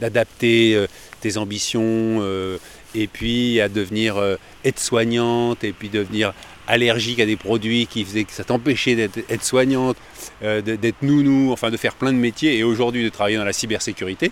d'adapter 0.00 0.86
tes 1.20 1.36
ambitions 1.36 2.22
et 2.94 3.06
puis 3.06 3.60
à 3.60 3.68
devenir 3.68 4.20
aide-soignante 4.64 5.62
et 5.62 5.72
puis 5.72 5.88
devenir 5.88 6.34
allergique 6.70 7.20
à 7.20 7.26
des 7.26 7.36
produits 7.36 7.86
qui 7.86 8.04
faisaient 8.04 8.24
que 8.24 8.32
ça 8.32 8.44
t'empêchait 8.44 8.94
d'être 8.94 9.44
soignante, 9.44 9.96
euh, 10.42 10.60
d'être 10.62 11.02
nounou, 11.02 11.52
enfin 11.52 11.70
de 11.70 11.76
faire 11.76 11.94
plein 11.94 12.12
de 12.12 12.18
métiers 12.18 12.56
et 12.56 12.64
aujourd'hui 12.64 13.04
de 13.04 13.08
travailler 13.08 13.36
dans 13.36 13.44
la 13.44 13.52
cybersécurité, 13.52 14.30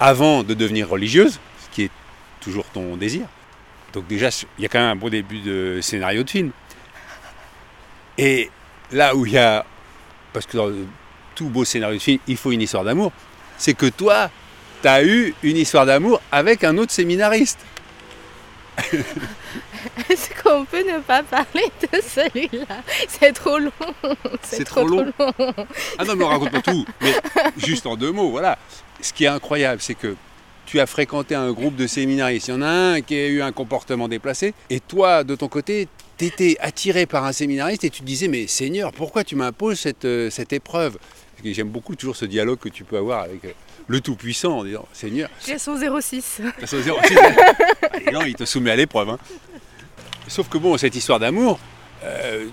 avant 0.00 0.42
de 0.42 0.54
devenir 0.54 0.88
religieuse, 0.88 1.38
ce 1.62 1.74
qui 1.74 1.82
est 1.82 1.90
toujours 2.40 2.64
ton 2.64 2.96
désir. 2.96 3.26
Donc 3.92 4.06
déjà, 4.06 4.30
il 4.58 4.62
y 4.62 4.64
a 4.64 4.68
quand 4.68 4.78
même 4.78 4.88
un 4.88 4.96
bon 4.96 5.10
début 5.10 5.40
de 5.40 5.80
scénario 5.82 6.22
de 6.22 6.30
film. 6.30 6.50
Et 8.16 8.50
là 8.92 9.14
où 9.14 9.26
il 9.26 9.32
y 9.32 9.38
a, 9.38 9.64
parce 10.32 10.46
que 10.46 10.56
dans 10.56 10.70
tout 11.34 11.48
beau 11.48 11.64
scénario 11.64 11.96
de 11.96 12.02
film, 12.02 12.18
il 12.26 12.36
faut 12.36 12.50
une 12.50 12.62
histoire 12.62 12.84
d'amour, 12.84 13.12
c'est 13.58 13.74
que 13.74 13.86
toi, 13.86 14.30
tu 14.82 14.88
as 14.88 15.04
eu 15.04 15.34
une 15.42 15.56
histoire 15.56 15.84
d'amour 15.84 16.20
avec 16.32 16.64
un 16.64 16.78
autre 16.78 16.92
séminariste. 16.92 17.58
Est-ce 20.10 20.30
qu'on 20.42 20.64
peut 20.64 20.82
ne 20.82 21.00
pas 21.00 21.22
parler 21.22 21.70
de 21.80 22.00
celui-là? 22.00 22.82
C'est 23.08 23.32
trop 23.32 23.58
long. 23.58 23.70
C'est 24.42 24.64
trop, 24.64 24.86
long. 24.86 25.12
Ah 25.98 26.04
non, 26.04 26.16
mais 26.16 26.24
raconte 26.24 26.50
pas 26.50 26.62
tout. 26.62 26.84
Mais 27.00 27.14
juste 27.56 27.86
en 27.86 27.96
deux 27.96 28.12
mots, 28.12 28.30
voilà. 28.30 28.58
Ce 29.00 29.12
qui 29.12 29.24
est 29.24 29.28
incroyable, 29.28 29.80
c'est 29.80 29.94
que 29.94 30.16
tu 30.66 30.78
as 30.78 30.86
fréquenté 30.86 31.34
un 31.34 31.50
groupe 31.52 31.76
de 31.76 31.86
séminaristes. 31.86 32.48
Il 32.48 32.52
y 32.52 32.54
en 32.54 32.62
a 32.62 32.68
un 32.68 33.00
qui 33.00 33.14
a 33.14 33.26
eu 33.26 33.42
un 33.42 33.52
comportement 33.52 34.08
déplacé. 34.08 34.54
Et 34.68 34.80
toi, 34.80 35.24
de 35.24 35.34
ton 35.34 35.48
côté, 35.48 35.88
tu 36.16 36.26
étais 36.26 36.56
attiré 36.60 37.06
par 37.06 37.24
un 37.24 37.32
séminariste 37.32 37.84
et 37.84 37.90
tu 37.90 38.02
te 38.02 38.06
disais, 38.06 38.28
mais 38.28 38.46
Seigneur, 38.46 38.92
pourquoi 38.92 39.24
tu 39.24 39.36
m'imposes 39.36 39.80
cette, 39.80 40.04
euh, 40.04 40.30
cette 40.30 40.52
épreuve? 40.52 40.98
J'aime 41.44 41.70
beaucoup 41.70 41.96
toujours 41.96 42.16
ce 42.16 42.24
dialogue 42.26 42.58
que 42.58 42.68
tu 42.68 42.84
peux 42.84 42.98
avoir 42.98 43.22
avec 43.22 43.44
euh, 43.46 43.52
le 43.90 44.00
Tout-Puissant 44.00 44.58
en 44.58 44.64
disant 44.64 44.86
Seigneur. 44.92 45.28
J'ai 45.44 45.58
son 45.58 45.76
06. 45.76 46.42
Son 46.64 46.76
06. 46.80 46.82
non, 48.12 48.20
il 48.24 48.36
te 48.36 48.44
soumet 48.44 48.70
à 48.70 48.76
l'épreuve. 48.76 49.10
Hein. 49.10 49.18
Sauf 50.28 50.48
que 50.48 50.58
bon, 50.58 50.78
cette 50.78 50.94
histoire 50.94 51.18
d'amour, 51.18 51.58
euh, 52.04 52.46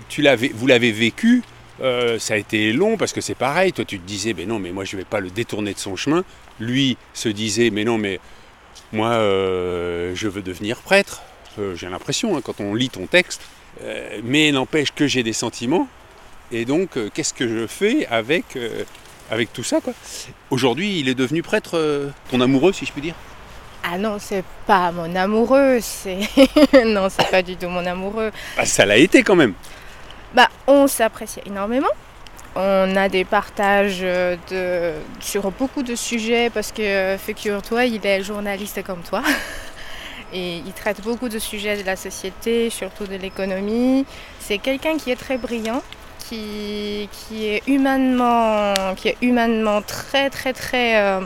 vous 0.54 0.66
l'avez 0.66 0.90
vécu, 0.90 1.44
euh, 1.80 2.18
ça 2.18 2.34
a 2.34 2.36
été 2.38 2.72
long 2.72 2.96
parce 2.96 3.12
que 3.12 3.20
c'est 3.20 3.36
pareil. 3.36 3.72
Toi, 3.72 3.84
tu 3.84 4.00
te 4.00 4.04
disais, 4.04 4.34
mais 4.36 4.46
non, 4.46 4.58
mais 4.58 4.72
moi, 4.72 4.84
je 4.84 4.96
ne 4.96 5.00
vais 5.02 5.04
pas 5.04 5.20
le 5.20 5.30
détourner 5.30 5.74
de 5.74 5.78
son 5.78 5.94
chemin. 5.94 6.24
Lui 6.58 6.96
se 7.14 7.28
disait, 7.28 7.70
mais 7.70 7.84
non, 7.84 7.98
mais 7.98 8.18
moi, 8.90 9.10
euh, 9.10 10.10
je 10.16 10.26
veux 10.26 10.42
devenir 10.42 10.78
prêtre. 10.78 11.22
j'ai 11.76 11.88
l'impression, 11.88 12.36
hein, 12.36 12.40
quand 12.42 12.60
on 12.60 12.74
lit 12.74 12.90
ton 12.90 13.06
texte. 13.06 13.42
mais 14.24 14.50
n'empêche 14.50 14.92
que 14.92 15.06
j'ai 15.06 15.22
des 15.22 15.32
sentiments. 15.32 15.86
Et 16.50 16.64
donc, 16.64 16.98
qu'est-ce 17.14 17.32
que 17.32 17.46
je 17.46 17.68
fais 17.68 18.06
avec, 18.06 18.58
avec 19.30 19.52
tout 19.52 19.62
ça 19.62 19.78
Aujourd'hui, 20.50 21.00
il 21.00 21.08
est 21.08 21.14
devenu 21.14 21.42
prêtre, 21.42 22.10
ton 22.30 22.40
amoureux, 22.40 22.72
si 22.72 22.86
je 22.86 22.92
puis 22.92 23.02
dire 23.02 23.14
ah 23.90 23.96
non, 23.96 24.18
c'est 24.18 24.44
pas 24.66 24.90
mon 24.90 25.14
amoureux, 25.14 25.78
c'est. 25.80 26.18
non, 26.84 27.08
c'est 27.08 27.30
pas 27.30 27.42
du 27.42 27.56
tout 27.56 27.68
mon 27.68 27.86
amoureux. 27.86 28.32
Bah, 28.56 28.66
ça 28.66 28.84
l'a 28.84 28.96
été 28.96 29.22
quand 29.22 29.36
même. 29.36 29.54
Bah, 30.34 30.48
on 30.66 30.86
s'apprécie 30.86 31.40
énormément. 31.46 31.88
On 32.56 32.96
a 32.96 33.08
des 33.08 33.24
partages 33.24 34.00
de... 34.00 34.92
sur 35.20 35.50
beaucoup 35.52 35.82
de 35.82 35.94
sujets 35.94 36.50
parce 36.50 36.72
que, 36.72 37.16
figure-toi, 37.16 37.84
il 37.84 38.04
est 38.04 38.22
journaliste 38.22 38.82
comme 38.82 39.02
toi. 39.02 39.22
Et 40.32 40.56
il 40.58 40.72
traite 40.72 41.00
beaucoup 41.00 41.28
de 41.28 41.38
sujets 41.38 41.80
de 41.80 41.86
la 41.86 41.96
société, 41.96 42.68
surtout 42.68 43.06
de 43.06 43.14
l'économie. 43.14 44.04
C'est 44.40 44.58
quelqu'un 44.58 44.98
qui 44.98 45.10
est 45.10 45.16
très 45.16 45.38
brillant, 45.38 45.82
qui, 46.28 47.08
qui, 47.10 47.46
est 47.46 47.62
humainement, 47.66 48.74
qui 48.96 49.08
est 49.08 49.16
humainement 49.22 49.82
très, 49.82 50.30
très, 50.30 50.52
très 50.52 51.00
euh, 51.00 51.20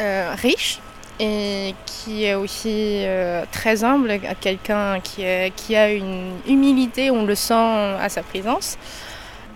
euh, 0.00 0.34
riche 0.40 0.78
et 1.20 1.74
qui 1.86 2.24
est 2.24 2.34
aussi 2.34 3.04
euh, 3.04 3.44
très 3.52 3.84
humble, 3.84 4.20
quelqu'un 4.40 5.00
qui, 5.00 5.22
qui, 5.56 5.76
a 5.76 5.92
une 5.92 6.32
humilité, 6.46 7.10
on 7.10 7.24
le 7.24 7.34
sent 7.34 7.54
à 7.54 8.08
sa 8.08 8.22
présence. 8.22 8.76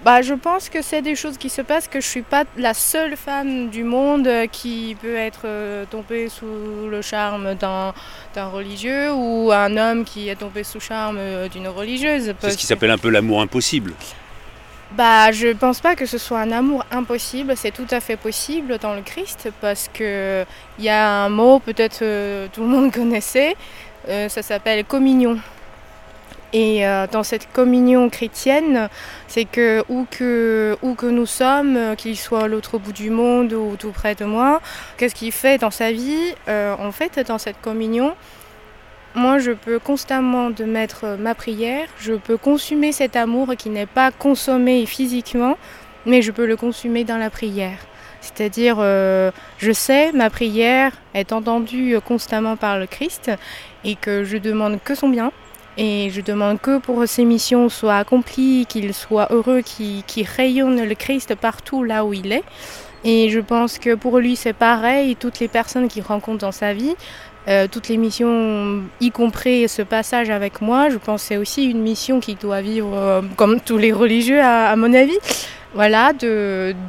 Bah, 0.05 0.23
je 0.23 0.35
pense 0.35 0.69
que 0.69 0.83
c'est 0.83 1.03
des 1.03 1.17
choses 1.17 1.37
qui 1.37 1.49
se 1.49 1.63
passent, 1.63 1.89
que 1.89 2.01
je 2.01 2.07
ne 2.07 2.11
suis 2.11 2.23
pas 2.23 2.45
la 2.57 2.75
seule 2.75 3.17
femme 3.17 3.71
du 3.71 3.83
monde 3.83 4.29
qui 4.53 4.97
peut 5.03 5.17
être 5.17 5.49
tombée 5.91 6.29
sous 6.29 6.89
le 6.89 7.03
charme 7.03 7.55
d'un 7.55 7.93
religieux 8.37 9.13
ou 9.13 9.51
un 9.51 9.77
homme 9.77 10.05
qui 10.05 10.29
est 10.29 10.37
tombé 10.37 10.63
sous 10.63 10.79
le 10.79 10.83
charme 10.83 11.49
d'une 11.49 11.67
religieuse. 11.67 12.35
C'est 12.41 12.51
ce 12.51 12.57
qui 12.57 12.67
s'appelle 12.67 12.93
un 12.93 12.99
peu 12.99 13.09
l'amour 13.09 13.41
impossible. 13.41 13.95
Bah, 14.97 15.31
je 15.31 15.49
pense 15.49 15.81
pas 15.81 15.95
que 15.95 16.07
ce 16.07 16.17
soit 16.17 16.41
un 16.41 16.53
amour 16.53 16.83
impossible, 16.91 17.53
c'est 17.55 17.71
tout 17.71 17.87
à 17.91 18.01
fait 18.01 18.17
possible 18.17 18.79
dans 18.79 18.95
le 18.95 19.03
Christ 19.03 19.51
parce 19.61 19.91
que 19.93 20.47
il 20.79 20.87
y 20.87 20.89
a 20.89 21.25
un 21.25 21.29
mot 21.29 21.59
peut-être 21.59 21.99
euh, 22.01 22.47
tout 22.51 22.63
le 22.63 22.69
monde 22.69 22.91
connaissait, 22.95 23.57
euh, 24.09 24.31
ça 24.31 24.41
s'appelle 24.41 24.87
communion. 24.87 25.39
Et 26.55 26.87
euh, 26.87 27.07
dans 27.13 27.23
cette 27.23 27.53
communion 27.53 28.09
chrétienne, 28.09 28.89
c'est 29.29 29.45
que 29.45 29.85
où, 29.91 30.07
que 30.11 30.79
où 30.81 30.95
que 30.95 31.05
nous 31.05 31.27
sommes, 31.27 31.95
qu'il 31.99 32.17
soit 32.17 32.45
à 32.45 32.49
l'autre 32.49 32.79
bout 32.79 32.93
du 32.93 33.11
monde 33.11 33.53
ou 33.53 33.77
tout 33.77 33.91
près 33.91 34.15
de 34.15 34.25
moi, 34.25 34.63
qu'est-ce 34.97 35.15
qu'il 35.15 35.33
fait 35.33 35.59
dans 35.59 35.71
sa 35.71 35.93
vie? 35.93 36.33
En 36.49 36.93
fait, 36.93 37.21
dans 37.29 37.37
cette 37.37 37.61
communion, 37.61 38.15
moi, 39.17 39.39
je 39.39 39.53
peux 39.53 39.79
constamment 39.79 40.51
de 40.51 40.65
mettre 40.65 41.05
euh, 41.05 41.17
ma 41.17 41.35
prière, 41.35 41.89
je 41.99 42.13
peux 42.13 42.37
consommer 42.37 42.93
cet 42.93 43.17
amour 43.17 43.55
qui 43.57 43.71
n'est 43.71 43.87
pas 43.87 44.11
consommé 44.11 44.85
physiquement, 44.85 45.57
mais 46.05 46.21
je 46.21 46.31
peux 46.31 46.47
le 46.47 46.55
consommer 46.57 47.03
dans 47.03 47.17
la 47.17 47.31
prière. 47.31 47.79
C'est-à-dire, 48.21 48.77
euh, 48.79 49.31
je 49.57 49.73
sais, 49.73 50.13
ma 50.13 50.29
prière 50.29 50.93
est 51.15 51.33
entendue 51.33 51.97
constamment 52.05 52.57
par 52.57 52.79
le 52.79 52.87
Christ 52.87 53.31
et 53.85 53.95
que 53.95 54.23
je 54.23 54.37
demande 54.37 54.81
que 54.85 54.95
son 54.95 55.09
bien. 55.09 55.33
Et 55.79 56.11
je 56.11 56.21
demande 56.21 56.61
que 56.61 56.79
pour 56.79 57.07
ces 57.07 57.25
missions 57.25 57.69
soient 57.69 57.97
accomplies, 57.97 58.67
qu'il 58.67 58.93
soit 58.93 59.29
heureux, 59.31 59.61
qu'il 59.61 60.27
rayonne 60.27 60.83
le 60.83 60.95
Christ 60.95 61.35
partout 61.35 61.85
là 61.85 62.05
où 62.05 62.13
il 62.13 62.33
est. 62.33 62.45
Et 63.05 63.31
je 63.31 63.41
pense 63.41 63.79
que 63.79 63.95
pour 63.95 64.19
lui, 64.19 64.37
c'est 64.37 64.53
pareil. 64.53 65.17
Toutes 65.17 65.41
les 65.41 65.49
personnes 65.49 65.89
qu'il 65.89 66.03
rencontre 66.03 66.39
dans 66.39 66.53
sa 66.53 66.73
vie, 66.73 66.95
euh, 67.49 67.69
toutes 67.71 67.89
les 67.89 67.97
missions, 67.97 68.83
y 69.01 69.11
compris 69.11 69.69
ce 69.69 69.83
passage 69.83 70.31
avec 70.31 70.61
moi, 70.61 70.91
je 70.91 70.97
pense 70.97 71.23
que 71.23 71.29
c'est 71.29 71.37
aussi 71.37 71.65
une 71.65 71.81
mission 71.81 72.19
qu'il 72.19 72.37
doit 72.37 72.61
vivre 72.61 72.93
euh, 72.95 73.23
comme 73.37 73.61
tous 73.61 73.79
les 73.79 73.93
religieux, 73.93 74.41
à, 74.41 74.75
mon 74.77 74.93
avis. 74.93 75.19
Voilà, 75.75 76.13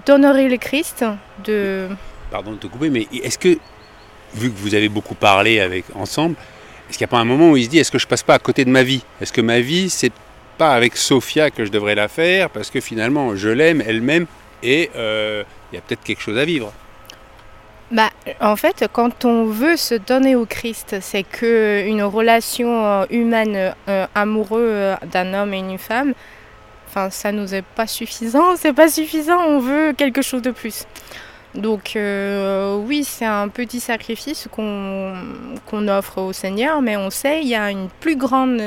d'honorer 0.05 0.47
le 0.47 0.57
Christ, 0.57 1.05
de. 1.43 1.87
Pardon 2.31 2.53
de 2.53 2.57
te 2.57 2.67
couper, 2.67 2.89
mais 2.89 3.07
est-ce 3.11 3.37
que, 3.37 3.57
vu 4.33 4.51
que 4.51 4.57
vous 4.57 4.73
avez 4.73 4.89
beaucoup 4.89 5.15
parlé 5.15 5.59
avec 5.59 5.85
ensemble, 5.93 6.35
est-ce 6.89 6.97
qu'il 6.97 7.05
n'y 7.05 7.09
a 7.09 7.11
pas 7.11 7.19
un 7.19 7.25
moment 7.25 7.51
où 7.51 7.57
il 7.57 7.65
se 7.65 7.69
dit 7.69 7.79
est-ce 7.79 7.91
que 7.91 7.99
je 7.99 8.07
passe 8.07 8.23
pas 8.23 8.33
à 8.33 8.39
côté 8.39 8.65
de 8.65 8.69
ma 8.69 8.83
vie? 8.83 9.03
Est-ce 9.21 9.33
que 9.33 9.41
ma 9.41 9.59
vie, 9.59 9.89
c'est 9.89 10.11
pas 10.57 10.73
avec 10.73 10.97
Sophia 10.97 11.51
que 11.51 11.65
je 11.65 11.71
devrais 11.71 11.95
la 11.95 12.07
faire 12.07 12.49
parce 12.49 12.69
que 12.69 12.79
finalement 12.79 13.35
je 13.35 13.49
l'aime, 13.49 13.83
elle 13.85 14.01
m'aime 14.01 14.25
et 14.63 14.89
euh, 14.95 15.43
il 15.71 15.75
y 15.75 15.77
a 15.77 15.81
peut-être 15.81 16.03
quelque 16.03 16.21
chose 16.21 16.37
à 16.37 16.45
vivre 16.45 16.71
bah, 17.89 18.09
en 18.41 18.57
fait, 18.57 18.85
quand 18.91 19.23
on 19.23 19.45
veut 19.45 19.77
se 19.77 19.95
donner 19.95 20.35
au 20.35 20.45
Christ, 20.45 20.97
c'est 20.99 21.23
que 21.23 21.85
une 21.87 22.03
relation 22.03 22.85
euh, 22.85 23.05
humaine 23.09 23.73
euh, 23.87 24.05
amoureuse 24.13 24.59
euh, 24.61 24.95
d'un 25.09 25.33
homme 25.33 25.53
et 25.53 25.59
une 25.59 25.77
femme, 25.77 26.13
enfin, 26.89 27.09
ça 27.09 27.31
nous 27.31 27.55
est 27.55 27.61
pas 27.61 27.87
suffisant. 27.87 28.57
C'est 28.57 28.73
pas 28.73 28.89
suffisant. 28.89 29.39
On 29.39 29.59
veut 29.59 29.93
quelque 29.93 30.21
chose 30.21 30.41
de 30.41 30.51
plus. 30.51 30.85
Donc 31.55 31.93
oui, 31.95 33.03
c'est 33.03 33.25
un 33.25 33.47
petit 33.47 33.79
sacrifice 33.79 34.47
qu'on 34.51 35.13
qu'on 35.65 35.87
offre 35.87 36.21
au 36.21 36.33
Seigneur, 36.33 36.81
mais 36.81 36.97
on 36.97 37.09
sait 37.09 37.41
il 37.41 37.47
y 37.47 37.55
a 37.55 37.71
une 37.71 37.89
plus 38.01 38.15
grande 38.15 38.61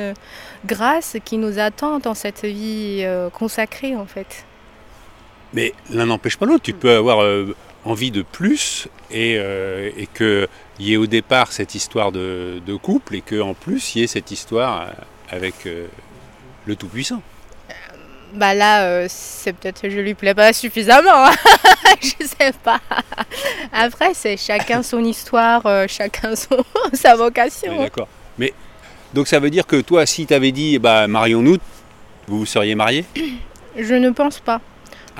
grâce 0.67 1.17
qui 1.25 1.37
nous 1.39 1.59
attend 1.59 1.99
dans 2.01 2.15
cette 2.15 2.45
vie 2.45 3.07
consacrée 3.33 3.95
en 3.95 4.07
fait. 4.07 4.45
Mais 5.53 5.73
l'un 5.91 6.07
n'empêche 6.07 6.37
pas 6.37 6.47
l'autre. 6.47 6.63
Tu 6.63 6.73
peux 6.75 6.95
avoir 6.95 7.23
euh, 7.23 7.55
envie 7.85 8.11
de 8.11 8.23
plus 8.23 8.89
et, 9.11 9.37
euh, 9.39 9.91
et 9.97 10.07
qu'il 10.07 10.49
y 10.79 10.93
ait 10.93 10.97
au 10.97 11.07
départ 11.07 11.53
cette 11.53 11.75
histoire 11.75 12.13
de, 12.13 12.61
de 12.65 12.75
couple 12.77 13.17
et 13.17 13.21
qu'en 13.23 13.55
plus 13.55 13.95
il 13.95 14.01
y 14.01 14.05
ait 14.05 14.07
cette 14.07 14.31
histoire 14.31 14.83
euh, 14.83 14.87
avec 15.31 15.67
euh, 15.67 15.87
le 16.67 16.77
Tout-Puissant. 16.77 17.23
Bah 18.33 18.55
là, 18.55 19.09
c'est 19.09 19.53
peut-être 19.55 19.83
que 19.83 19.91
je 19.91 19.99
lui 19.99 20.15
plais 20.15 20.35
pas 20.35 20.53
suffisamment. 20.53 21.27
hein. 21.27 21.33
je 22.01 22.25
sais 22.25 22.53
pas. 22.63 22.81
Après, 23.73 24.15
c'est 24.15 24.37
chacun 24.37 24.85
son 24.85 25.03
histoire, 25.03 25.63
chacun 25.89 26.37
son, 26.37 26.63
sa 26.93 27.15
On 27.15 27.19
vocation. 27.19 27.77
d'accord. 27.77 28.07
Mais 28.39 28.53
donc 29.13 29.27
ça 29.27 29.41
veut 29.41 29.51
dire 29.51 29.67
que 29.67 29.81
toi, 29.81 30.07
si 30.07 30.27
tu 30.27 30.35
avais 30.35 30.53
dit 30.53 30.79
bah, 30.79 31.09
marions-nous, 31.09 31.57
vous 32.29 32.39
vous 32.39 32.47
seriez 32.47 32.77
mariés? 32.77 33.05
Je 33.77 33.95
ne 33.95 34.11
pense 34.11 34.39
pas. 34.39 34.61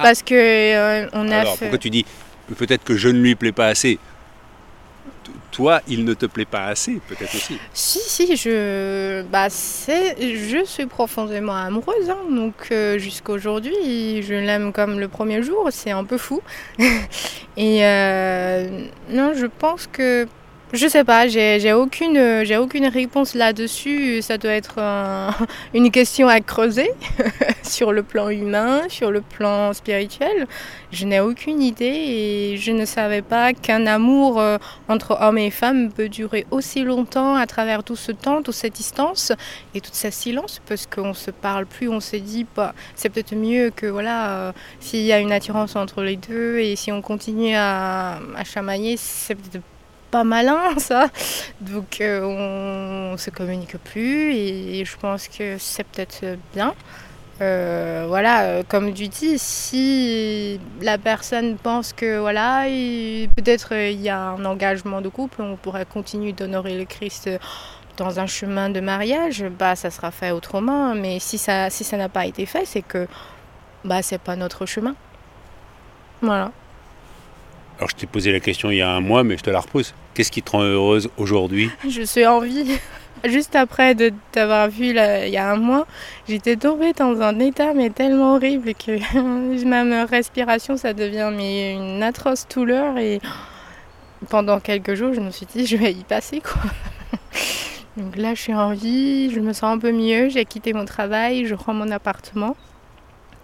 Ah. 0.01 0.03
Parce 0.05 0.23
que 0.23 0.35
euh, 0.35 1.07
on 1.13 1.31
a 1.31 1.39
Alors 1.41 1.55
fait. 1.57 1.67
pourquoi 1.67 1.79
tu 1.79 1.91
dis 1.91 2.05
peut-être 2.59 2.83
que 2.85 2.97
je 2.97 3.09
ne 3.09 3.21
lui 3.21 3.35
plais 3.35 3.53
pas 3.53 3.67
assez? 3.69 3.99
T- 5.25 5.31
Toi, 5.53 5.83
il 5.89 6.05
ne 6.05 6.15
te 6.15 6.27
plaît 6.27 6.45
pas 6.47 6.67
assez, 6.67 7.01
peut-être 7.09 7.35
aussi. 7.35 7.59
Si, 7.73 7.99
si, 8.01 8.37
je, 8.37 9.23
bah, 9.23 9.49
je 9.49 10.63
suis 10.65 10.87
profondément 10.87 11.55
amoureuse, 11.55 12.09
hein, 12.09 12.17
donc 12.31 12.55
euh, 12.73 12.99
jusqu'à 12.99 13.33
aujourd'hui, 13.33 14.23
je 14.23 14.35
l'aime 14.35 14.73
comme 14.73 14.99
le 14.99 15.09
premier 15.09 15.43
jour, 15.43 15.69
c'est 15.71 15.91
un 15.91 16.05
peu 16.05 16.17
fou. 16.19 16.41
Et 17.57 17.85
euh, 17.85 18.87
non, 19.11 19.33
je 19.37 19.47
pense 19.47 19.87
que, 19.87 20.27
je 20.73 20.87
sais 20.87 21.03
pas, 21.03 21.27
j'ai, 21.27 21.73
aucune, 21.73 22.45
j'ai 22.45 22.57
aucune 22.57 22.87
réponse 22.87 23.35
là-dessus. 23.35 24.23
Ça 24.23 24.39
doit 24.39 24.53
être 24.53 24.79
un- 24.79 25.35
une 25.75 25.91
question 25.91 26.29
à 26.29 26.41
creuser 26.41 26.91
sur 27.65 27.93
le 27.93 28.03
plan 28.05 28.29
humain, 28.29 28.83
sur 28.89 29.11
le 29.11 29.21
plan 29.21 29.73
spirituel. 29.73 30.47
Je 30.93 31.07
n'ai 31.07 31.19
aucune 31.21 31.61
idée 31.61 31.87
et 31.87 32.57
je 32.57 32.71
ne 32.71 32.85
savais 32.85 33.23
pas 33.23 33.53
qu'un 33.53 33.87
amour 33.87 34.41
euh, 34.41 34.59
entre 34.89 35.17
hommes 35.21 35.39
et 35.39 35.51
femmes 35.51 35.91
peut 35.93 36.09
durer 36.09 36.47
aussi 36.53 36.83
longtemps 36.85 37.35
à 37.35 37.47
travers 37.47 37.83
tout 37.83 37.97
ce 37.97 38.13
temps, 38.13 38.43
toute 38.43 38.55
cette 38.55 38.75
distance 38.75 39.33
et 39.75 39.81
tout 39.81 39.91
ce 39.93 40.11
silence 40.11 40.61
parce 40.69 40.87
qu'on 40.87 41.15
se 41.15 41.31
parle 41.33 41.67
plus, 41.67 41.89
on 41.89 42.01
se 42.01 42.17
dit 42.17 42.47
bah, 42.57 42.75
c'est 42.95 43.09
peut-être 43.09 43.35
mieux 43.35 43.71
que 43.75 43.87
voilà 43.87 44.31
euh, 44.31 44.53
s'il 44.81 45.03
y 45.03 45.13
a 45.13 45.19
une 45.19 45.33
attirance 45.33 45.75
entre 45.77 46.03
les 46.03 46.17
deux 46.17 46.59
et 46.59 46.77
si 46.77 46.91
on 46.93 47.03
continue 47.03 47.55
à, 47.57 48.19
à 48.37 48.45
chamailler, 48.45 48.97
c'est 48.97 49.35
peut-être 49.35 49.63
pas 50.11 50.25
malin 50.25 50.61
ça. 50.79 51.09
Donc 51.61 52.01
euh, 52.01 53.13
on, 53.13 53.17
se 53.17 53.31
communique 53.31 53.77
plus 53.79 54.33
et 54.35 54.85
je 54.85 54.97
pense 54.97 55.29
que 55.29 55.57
c'est 55.59 55.85
peut-être 55.85 56.39
bien. 56.55 56.75
Euh, 57.41 58.05
voilà, 58.07 58.43
euh, 58.43 58.63
comme 58.69 58.93
tu 58.93 59.09
dis, 59.09 59.39
si 59.39 60.61
la 60.83 60.99
personne 60.99 61.57
pense 61.57 61.93
que 61.95 62.19
voilà, 62.19 62.69
il- 62.69 63.31
peut-être 63.31 63.73
il 63.75 64.01
y 64.01 64.11
a 64.11 64.21
un 64.21 64.45
engagement 64.45 65.01
de 65.01 65.09
couple, 65.09 65.41
on 65.41 65.57
pourrait 65.57 65.87
continuer 65.87 66.33
d'honorer 66.33 66.77
le 66.79 66.85
Christ 66.85 67.31
dans 67.97 68.21
un 68.21 68.27
chemin 68.27 68.69
de 68.71 68.81
mariage, 68.81 69.45
bah 69.59 69.75
ça 69.77 69.91
sera 69.91 70.11
fait 70.11 70.33
autrement. 70.33 70.95
Mais 70.95 71.19
si 71.19 71.39
ça, 71.39 71.71
si 71.71 71.85
ça 71.85 71.97
n'a 71.97 72.09
pas 72.11 72.27
été 72.27 72.45
fait, 72.47 72.65
c'est 72.67 72.83
que 72.83 73.07
bah 73.85 74.03
c'est 74.03 74.19
pas 74.21 74.37
notre 74.37 74.67
chemin. 74.67 74.95
Voilà. 76.23 76.53
Alors 77.81 77.89
je 77.89 77.97
t'ai 77.97 78.07
posé 78.07 78.31
la 78.31 78.41
question 78.41 78.71
il 78.71 78.77
y 78.77 78.83
a 78.83 78.91
un 78.91 79.01
mois, 79.01 79.25
mais 79.25 79.39
je 79.39 79.43
te 79.43 79.49
la 79.49 79.61
repose. 79.61 79.95
Qu'est-ce 80.13 80.31
qui 80.31 80.43
te 80.43 80.51
rend 80.51 80.61
heureuse 80.61 81.09
aujourd'hui? 81.17 81.71
Je 81.89 82.03
suis 82.03 82.27
en 82.27 82.41
vie. 82.41 82.79
Juste 83.25 83.57
après 83.57 83.95
de 83.95 84.13
t'avoir 84.33 84.69
vu 84.69 84.89
il 84.89 85.31
y 85.31 85.37
a 85.39 85.51
un 85.51 85.57
mois, 85.57 85.87
j'étais 86.29 86.57
tombée 86.57 86.93
dans 86.93 87.23
un 87.23 87.39
état 87.39 87.73
mais 87.75 87.89
tellement 87.89 88.35
horrible 88.35 88.75
que 88.75 89.65
même 89.65 90.07
respiration 90.11 90.77
ça 90.77 90.93
devient 90.93 91.31
une 91.31 92.03
atroce 92.03 92.47
douleur 92.55 92.99
et 92.99 93.21
pendant 94.29 94.61
quelques 94.61 94.95
jours 94.95 95.13
je 95.13 95.21
me 95.21 95.31
suis 95.31 95.47
dit 95.47 95.67
je 95.67 95.77
vais 95.77 95.93
y 95.93 96.05
passer 96.05 96.41
quoi. 96.41 96.63
Donc 97.97 98.17
là 98.17 98.35
je 98.35 98.41
suis 98.41 98.55
en 98.55 98.73
vie, 98.73 99.31
je 99.31 99.41
me 99.41 99.53
sens 99.53 99.75
un 99.75 99.79
peu 99.79 99.93
mieux, 99.93 100.29
j'ai 100.29 100.47
quitté 100.47 100.73
mon 100.73 100.87
travail, 100.87 101.47
je 101.47 101.55
rends 101.55 101.75
mon 101.75 101.91
appartement 101.91 102.57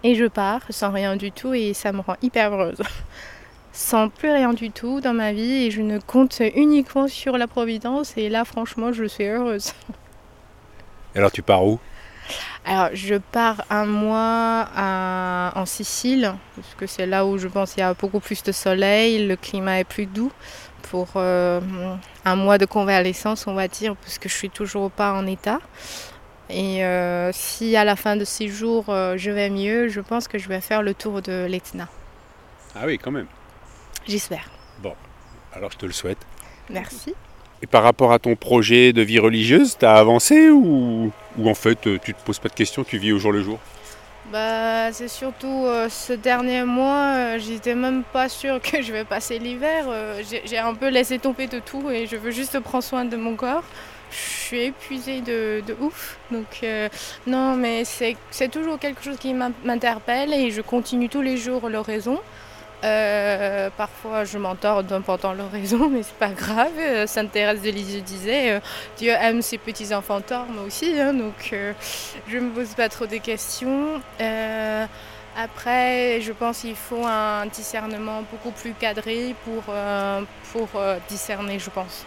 et 0.03 0.15
je 0.15 0.25
pars 0.25 0.61
sans 0.69 0.91
rien 0.91 1.15
du 1.15 1.31
tout 1.31 1.53
et 1.53 1.73
ça 1.73 1.91
me 1.91 2.01
rend 2.01 2.15
hyper 2.23 2.51
heureuse 2.53 2.81
sans 3.77 4.09
plus 4.09 4.31
rien 4.31 4.53
du 4.53 4.71
tout 4.71 5.01
dans 5.01 5.13
ma 5.13 5.33
vie 5.33 5.65
et 5.67 5.71
je 5.71 5.83
ne 5.83 5.99
compte 5.99 6.41
uniquement 6.55 7.07
sur 7.07 7.37
la 7.37 7.45
providence 7.45 8.17
et 8.17 8.27
là 8.27 8.43
franchement 8.43 8.91
je 8.91 9.03
suis 9.05 9.25
heureuse. 9.25 9.73
Alors 11.13 11.31
tu 11.31 11.43
pars 11.43 11.63
où? 11.63 11.79
Alors 12.65 12.89
je 12.93 13.15
pars 13.15 13.63
un 13.69 13.85
mois 13.85 14.67
à- 14.75 15.53
en 15.55 15.67
Sicile 15.67 16.33
parce 16.55 16.73
que 16.75 16.87
c'est 16.87 17.05
là 17.05 17.23
où 17.27 17.37
je 17.37 17.47
pense 17.47 17.73
qu'il 17.73 17.81
y 17.81 17.83
a 17.83 17.93
beaucoup 17.93 18.19
plus 18.19 18.41
de 18.41 18.51
soleil, 18.51 19.27
le 19.27 19.35
climat 19.35 19.79
est 19.79 19.83
plus 19.83 20.07
doux 20.07 20.31
pour 20.89 21.09
euh, 21.15 21.61
un 22.25 22.35
mois 22.35 22.57
de 22.57 22.65
convalescence 22.65 23.45
on 23.45 23.53
va 23.53 23.67
dire 23.67 23.95
parce 23.95 24.17
que 24.17 24.27
je 24.27 24.33
suis 24.33 24.49
toujours 24.49 24.89
pas 24.89 25.13
en 25.13 25.27
état. 25.27 25.59
Et 26.49 26.83
euh, 26.83 27.29
si 27.31 27.75
à 27.75 27.83
la 27.83 27.95
fin 27.95 28.15
de 28.15 28.25
ces 28.25 28.47
jours 28.47 28.85
euh, 28.89 29.17
je 29.17 29.29
vais 29.29 29.51
mieux, 29.51 29.87
je 29.87 30.01
pense 30.01 30.27
que 30.27 30.39
je 30.39 30.49
vais 30.49 30.61
faire 30.61 30.81
le 30.81 30.95
tour 30.95 31.21
de 31.21 31.45
l'Etna. 31.45 31.87
Ah 32.75 32.85
oui, 32.87 32.97
quand 32.97 33.11
même. 33.11 33.27
J'espère. 34.07 34.49
Alors 35.53 35.71
je 35.71 35.77
te 35.77 35.85
le 35.87 35.91
souhaite. 35.91 36.19
Merci. 36.69 37.15
Et 37.63 37.67
par 37.67 37.81
rapport 37.81 38.11
à 38.11 38.19
ton 38.19 38.35
projet 38.35 38.93
de 38.93 39.01
vie 39.01 39.17
religieuse, 39.17 39.75
t'as 39.79 39.95
avancé 39.95 40.49
ou, 40.51 41.11
ou 41.37 41.49
en 41.49 41.55
fait 41.55 41.87
euh, 41.87 41.97
tu 42.03 42.13
te 42.13 42.21
poses 42.23 42.37
pas 42.37 42.49
de 42.49 42.53
questions, 42.53 42.83
tu 42.83 42.99
vis 42.99 43.11
au 43.11 43.17
jour 43.17 43.31
le 43.31 43.41
jour? 43.41 43.57
Bah, 44.31 44.91
c'est 44.91 45.07
surtout 45.07 45.63
euh, 45.65 45.89
ce 45.89 46.13
dernier 46.13 46.63
mois, 46.63 47.13
euh, 47.15 47.39
j'étais 47.39 47.73
même 47.73 48.03
pas 48.03 48.29
sûre 48.29 48.61
que 48.61 48.81
je 48.83 48.91
vais 48.91 49.05
passer 49.05 49.39
l'hiver. 49.39 49.85
euh, 49.87 50.21
j'ai 50.45 50.57
un 50.59 50.75
peu 50.75 50.89
laissé 50.89 51.17
tomber 51.17 51.47
de 51.47 51.59
tout 51.59 51.89
et 51.89 52.05
je 52.05 52.17
veux 52.17 52.31
juste 52.31 52.59
prendre 52.59 52.83
soin 52.83 53.05
de 53.05 53.15
mon 53.17 53.35
corps. 53.35 53.63
Je 54.11 54.15
suis 54.17 54.61
épuisée 54.65 55.21
de, 55.21 55.63
de 55.65 55.75
ouf. 55.79 56.17
Donc, 56.29 56.59
euh, 56.63 56.87
non, 57.25 57.55
mais 57.55 57.83
c'est 57.83 58.15
c'est 58.29 58.49
toujours 58.51 58.77
quelque 58.77 59.01
chose 59.03 59.17
qui 59.17 59.33
m'in- 59.33 59.51
m'interpelle 59.63 60.33
et 60.33 60.51
je 60.51 60.61
continue 60.61 61.09
tous 61.09 61.21
les 61.21 61.37
jours 61.37 61.67
l'oraison. 61.69 62.19
Euh, 62.83 63.69
parfois, 63.75 64.23
je 64.23 64.37
m'entorde 64.37 65.01
pendant 65.03 65.33
l'oraison, 65.33 65.89
mais 65.91 66.03
c'est 66.03 66.17
pas 66.17 66.29
grave. 66.29 66.71
Euh, 66.77 67.07
Sainte 67.07 67.31
Thérèse 67.31 67.61
de 67.61 67.69
Lisieux 67.71 68.01
disait 68.01 68.51
euh, 68.51 68.59
Dieu 68.97 69.09
aime 69.09 69.41
ses 69.41 69.57
petits 69.57 69.93
enfants 69.95 70.21
torts, 70.21 70.45
moi 70.45 70.63
aussi. 70.63 70.99
hein, 70.99 71.13
donc, 71.13 71.49
euh, 71.53 71.73
je 72.27 72.37
me 72.37 72.51
pose 72.51 72.73
pas 72.75 72.89
trop 72.89 73.07
de 73.07 73.17
questions. 73.17 74.01
Après, 75.39 76.19
je 76.21 76.31
pense 76.31 76.59
qu'il 76.61 76.75
faut 76.75 77.05
un 77.05 77.45
discernement 77.45 78.23
beaucoup 78.31 78.49
plus 78.49 78.73
cadré 78.73 79.35
pour, 79.45 79.71
pour 80.51 80.81
discerner, 81.07 81.59
je 81.59 81.69
pense. 81.69 82.05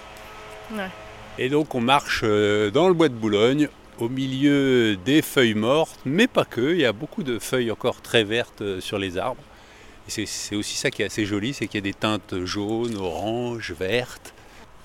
Et 1.38 1.48
donc 1.48 1.76
on 1.76 1.80
marche 1.80 2.22
dans 2.22 2.88
le 2.88 2.92
bois 2.92 3.08
de 3.08 3.14
Boulogne, 3.14 3.68
au 4.00 4.08
milieu 4.08 4.96
des 4.96 5.22
feuilles 5.22 5.54
mortes, 5.54 6.00
mais 6.04 6.26
pas 6.26 6.44
que, 6.44 6.72
il 6.72 6.80
y 6.80 6.84
a 6.84 6.92
beaucoup 6.92 7.22
de 7.22 7.38
feuilles 7.38 7.70
encore 7.70 8.02
très 8.02 8.24
vertes 8.24 8.80
sur 8.80 8.98
les 8.98 9.16
arbres. 9.16 9.44
Et 10.08 10.26
c'est- 10.26 10.56
aussi 10.56 10.76
ça 10.76 10.90
qui 10.90 11.02
est 11.02 11.06
assez 11.06 11.24
joli, 11.24 11.54
c'est 11.54 11.66
qu'il 11.66 11.78
y 11.78 11.82
a 11.82 11.92
des 11.92 11.94
teintes 11.94 12.44
jaunes, 12.44 12.96
oranges, 12.96 13.72
vertes. 13.78 14.34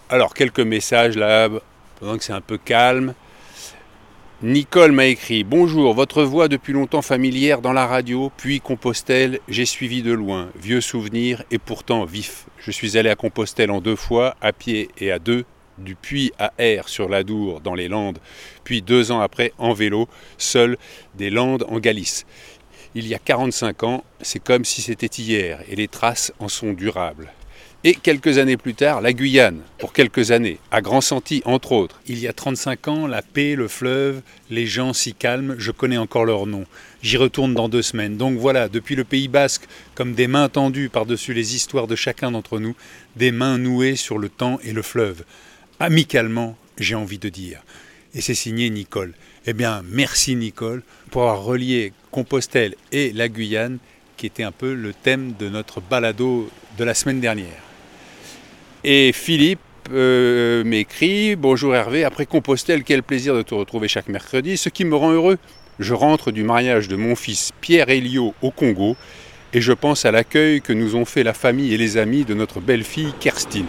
Alors 0.09 0.33
quelques 0.33 0.59
messages 0.59 1.17
là, 1.17 1.49
pendant 1.99 2.17
que 2.17 2.23
c'est 2.23 2.33
un 2.33 2.41
peu 2.41 2.57
calme. 2.57 3.15
Nicole 4.43 4.91
m'a 4.91 5.05
écrit 5.05 5.43
Bonjour, 5.43 5.93
votre 5.95 6.21
voix 6.23 6.47
depuis 6.47 6.73
longtemps 6.73 7.01
familière 7.01 7.61
dans 7.61 7.73
la 7.73 7.87
radio, 7.87 8.31
puis 8.37 8.59
Compostelle, 8.59 9.39
j'ai 9.47 9.65
suivi 9.65 10.03
de 10.03 10.11
loin, 10.11 10.49
vieux 10.61 10.81
souvenirs 10.81 11.41
et 11.49 11.57
pourtant 11.57 12.05
vif. 12.05 12.45
Je 12.59 12.69
suis 12.69 12.97
allé 12.97 13.09
à 13.09 13.15
Compostelle 13.15 13.71
en 13.71 13.81
deux 13.81 13.95
fois, 13.95 14.35
à 14.41 14.51
pied 14.53 14.89
et 14.99 15.11
à 15.11 15.17
deux, 15.19 15.45
du 15.77 15.95
Puy 15.95 16.31
à 16.37 16.53
Air 16.57 16.87
sur 16.87 17.09
l'Adour 17.09 17.61
dans 17.61 17.75
les 17.75 17.87
Landes, 17.87 18.19
puis 18.63 18.81
deux 18.81 19.11
ans 19.11 19.21
après 19.21 19.53
en 19.57 19.73
vélo, 19.73 20.07
seul 20.37 20.77
des 21.15 21.29
Landes 21.29 21.65
en 21.69 21.79
Galice. 21.79 22.25
Il 22.97 23.07
y 23.07 23.13
a 23.13 23.19
45 23.19 23.83
ans, 23.83 24.05
c'est 24.21 24.41
comme 24.41 24.63
si 24.63 24.81
c'était 24.81 25.07
hier 25.07 25.59
et 25.69 25.75
les 25.75 25.89
traces 25.89 26.31
en 26.39 26.47
sont 26.47 26.71
durables. 26.71 27.29
Et 27.83 27.93
quelques 27.93 28.37
années 28.37 28.55
plus 28.55 28.73
tard, 28.73 29.01
la 29.01 29.11
Guyane, 29.11 29.59
pour 29.77 29.91
quelques 29.91 30.31
années, 30.31 30.59
à 30.71 30.81
Grand 30.81 31.01
Santi 31.01 31.41
entre 31.43 31.73
autres. 31.73 31.99
Il 32.07 32.17
y 32.19 32.27
a 32.27 32.33
35 32.33 32.87
ans, 32.87 33.05
la 33.05 33.21
paix, 33.21 33.55
le 33.55 33.67
fleuve, 33.67 34.21
les 34.49 34.65
gens 34.65 34.93
si 34.93 35.13
calmes, 35.13 35.55
je 35.59 35.71
connais 35.71 35.97
encore 35.97 36.23
leur 36.23 36.47
nom. 36.47 36.63
J'y 37.03 37.17
retourne 37.17 37.53
dans 37.53 37.67
deux 37.67 37.81
semaines. 37.81 38.15
Donc 38.15 38.39
voilà, 38.39 38.69
depuis 38.69 38.95
le 38.95 39.03
Pays 39.03 39.27
basque, 39.27 39.65
comme 39.93 40.13
des 40.13 40.27
mains 40.27 40.47
tendues 40.47 40.89
par-dessus 40.89 41.33
les 41.33 41.53
histoires 41.53 41.87
de 41.87 41.97
chacun 41.97 42.31
d'entre 42.31 42.59
nous, 42.59 42.75
des 43.17 43.31
mains 43.31 43.57
nouées 43.57 43.97
sur 43.97 44.17
le 44.17 44.29
temps 44.29 44.57
et 44.63 44.71
le 44.71 44.81
fleuve 44.81 45.25
amicalement, 45.79 46.55
j'ai 46.77 46.95
envie 46.95 47.19
de 47.19 47.29
dire. 47.29 47.61
Et 48.13 48.21
c'est 48.21 48.35
signé 48.35 48.69
Nicole. 48.69 49.13
Eh 49.45 49.53
bien, 49.53 49.83
merci 49.89 50.35
Nicole 50.35 50.81
pour 51.11 51.23
avoir 51.23 51.43
relié 51.43 51.93
Compostelle 52.15 52.75
et 52.93 53.11
la 53.11 53.27
Guyane, 53.27 53.77
qui 54.15 54.25
était 54.25 54.43
un 54.43 54.53
peu 54.53 54.73
le 54.73 54.93
thème 54.93 55.33
de 55.37 55.49
notre 55.49 55.81
balado 55.81 56.49
de 56.77 56.85
la 56.85 56.93
semaine 56.93 57.19
dernière. 57.19 57.61
Et 58.85 59.11
Philippe 59.11 59.59
euh, 59.91 60.63
m'écrit 60.63 61.35
Bonjour 61.35 61.75
Hervé, 61.75 62.05
après 62.05 62.25
Compostelle, 62.25 62.85
quel 62.85 63.03
plaisir 63.03 63.35
de 63.35 63.41
te 63.41 63.53
retrouver 63.53 63.89
chaque 63.89 64.07
mercredi. 64.07 64.55
Ce 64.55 64.69
qui 64.69 64.85
me 64.85 64.95
rend 64.95 65.11
heureux, 65.11 65.37
je 65.79 65.93
rentre 65.93 66.31
du 66.31 66.43
mariage 66.43 66.87
de 66.87 66.95
mon 66.95 67.17
fils 67.17 67.51
Pierre 67.59 67.89
Elio 67.89 68.33
au 68.41 68.49
Congo 68.49 68.95
et 69.51 69.59
je 69.59 69.73
pense 69.73 70.05
à 70.05 70.11
l'accueil 70.11 70.61
que 70.61 70.71
nous 70.71 70.95
ont 70.95 71.03
fait 71.03 71.23
la 71.23 71.33
famille 71.33 71.73
et 71.73 71.77
les 71.77 71.97
amis 71.97 72.23
de 72.23 72.33
notre 72.33 72.61
belle-fille 72.61 73.13
Kerstine 73.19 73.67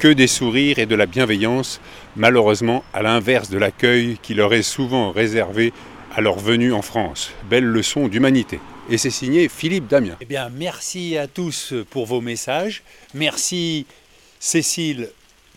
que 0.00 0.08
des 0.08 0.26
sourires 0.26 0.78
et 0.78 0.86
de 0.86 0.94
la 0.94 1.06
bienveillance, 1.06 1.80
malheureusement 2.16 2.82
à 2.92 3.02
l'inverse 3.02 3.50
de 3.50 3.58
l'accueil 3.58 4.16
qui 4.20 4.34
leur 4.34 4.52
est 4.54 4.62
souvent 4.62 5.12
réservé 5.12 5.72
à 6.14 6.20
leur 6.20 6.38
venue 6.38 6.72
en 6.72 6.82
France. 6.82 7.32
Belle 7.48 7.64
leçon 7.64 8.08
d'humanité. 8.08 8.60
Et 8.90 8.98
c'est 8.98 9.10
signé 9.10 9.48
Philippe 9.48 9.86
Damien. 9.86 10.16
Eh 10.20 10.24
bien, 10.24 10.48
merci 10.48 11.18
à 11.18 11.26
tous 11.26 11.74
pour 11.90 12.06
vos 12.06 12.20
messages. 12.20 12.82
Merci 13.14 13.86
Cécile 14.40 15.10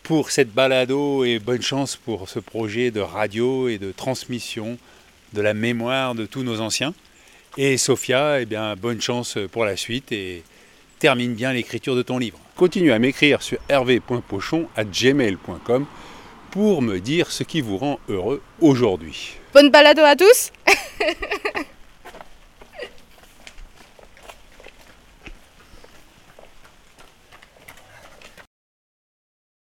pour 0.04 0.32
cette 0.32 0.52
balado 0.52 1.24
et 1.24 1.38
bonne 1.40 1.62
chance 1.62 1.96
pour 1.96 2.28
ce 2.28 2.40
projet 2.40 2.90
de 2.92 3.00
radio 3.00 3.70
et 3.70 3.78
de 3.78 3.92
transmission 3.92 4.78
de 5.34 5.42
la 5.42 5.54
mémoire 5.54 6.16
de 6.16 6.26
tous 6.26 6.44
nos 6.44 6.60
anciens. 6.60 6.94
Et 7.58 7.78
Sophia, 7.78 8.42
eh 8.42 8.46
bien, 8.46 8.76
bonne 8.76 9.02
chance 9.02 9.38
pour 9.52 9.66
la 9.66 9.78
suite 9.78 10.12
et 10.12 10.44
termine 11.00 11.34
bien 11.34 11.54
l'écriture 11.54 11.96
de 11.96 12.02
ton 12.02 12.18
livre. 12.18 12.40
Continue 12.56 12.92
à 12.92 13.00
m'écrire 13.00 13.42
sur 13.42 13.60
hervé.pochon@gmail.com 13.70 15.86
pour 16.52 16.82
me 16.82 17.00
dire 17.00 17.32
ce 17.32 17.44
qui 17.44 17.62
vous 17.62 17.78
rend 17.78 18.00
heureux 18.10 18.42
aujourd'hui. 18.60 19.38
Bonne 19.54 19.70
balado 19.70 20.02
à 20.04 20.16
tous 20.16 20.52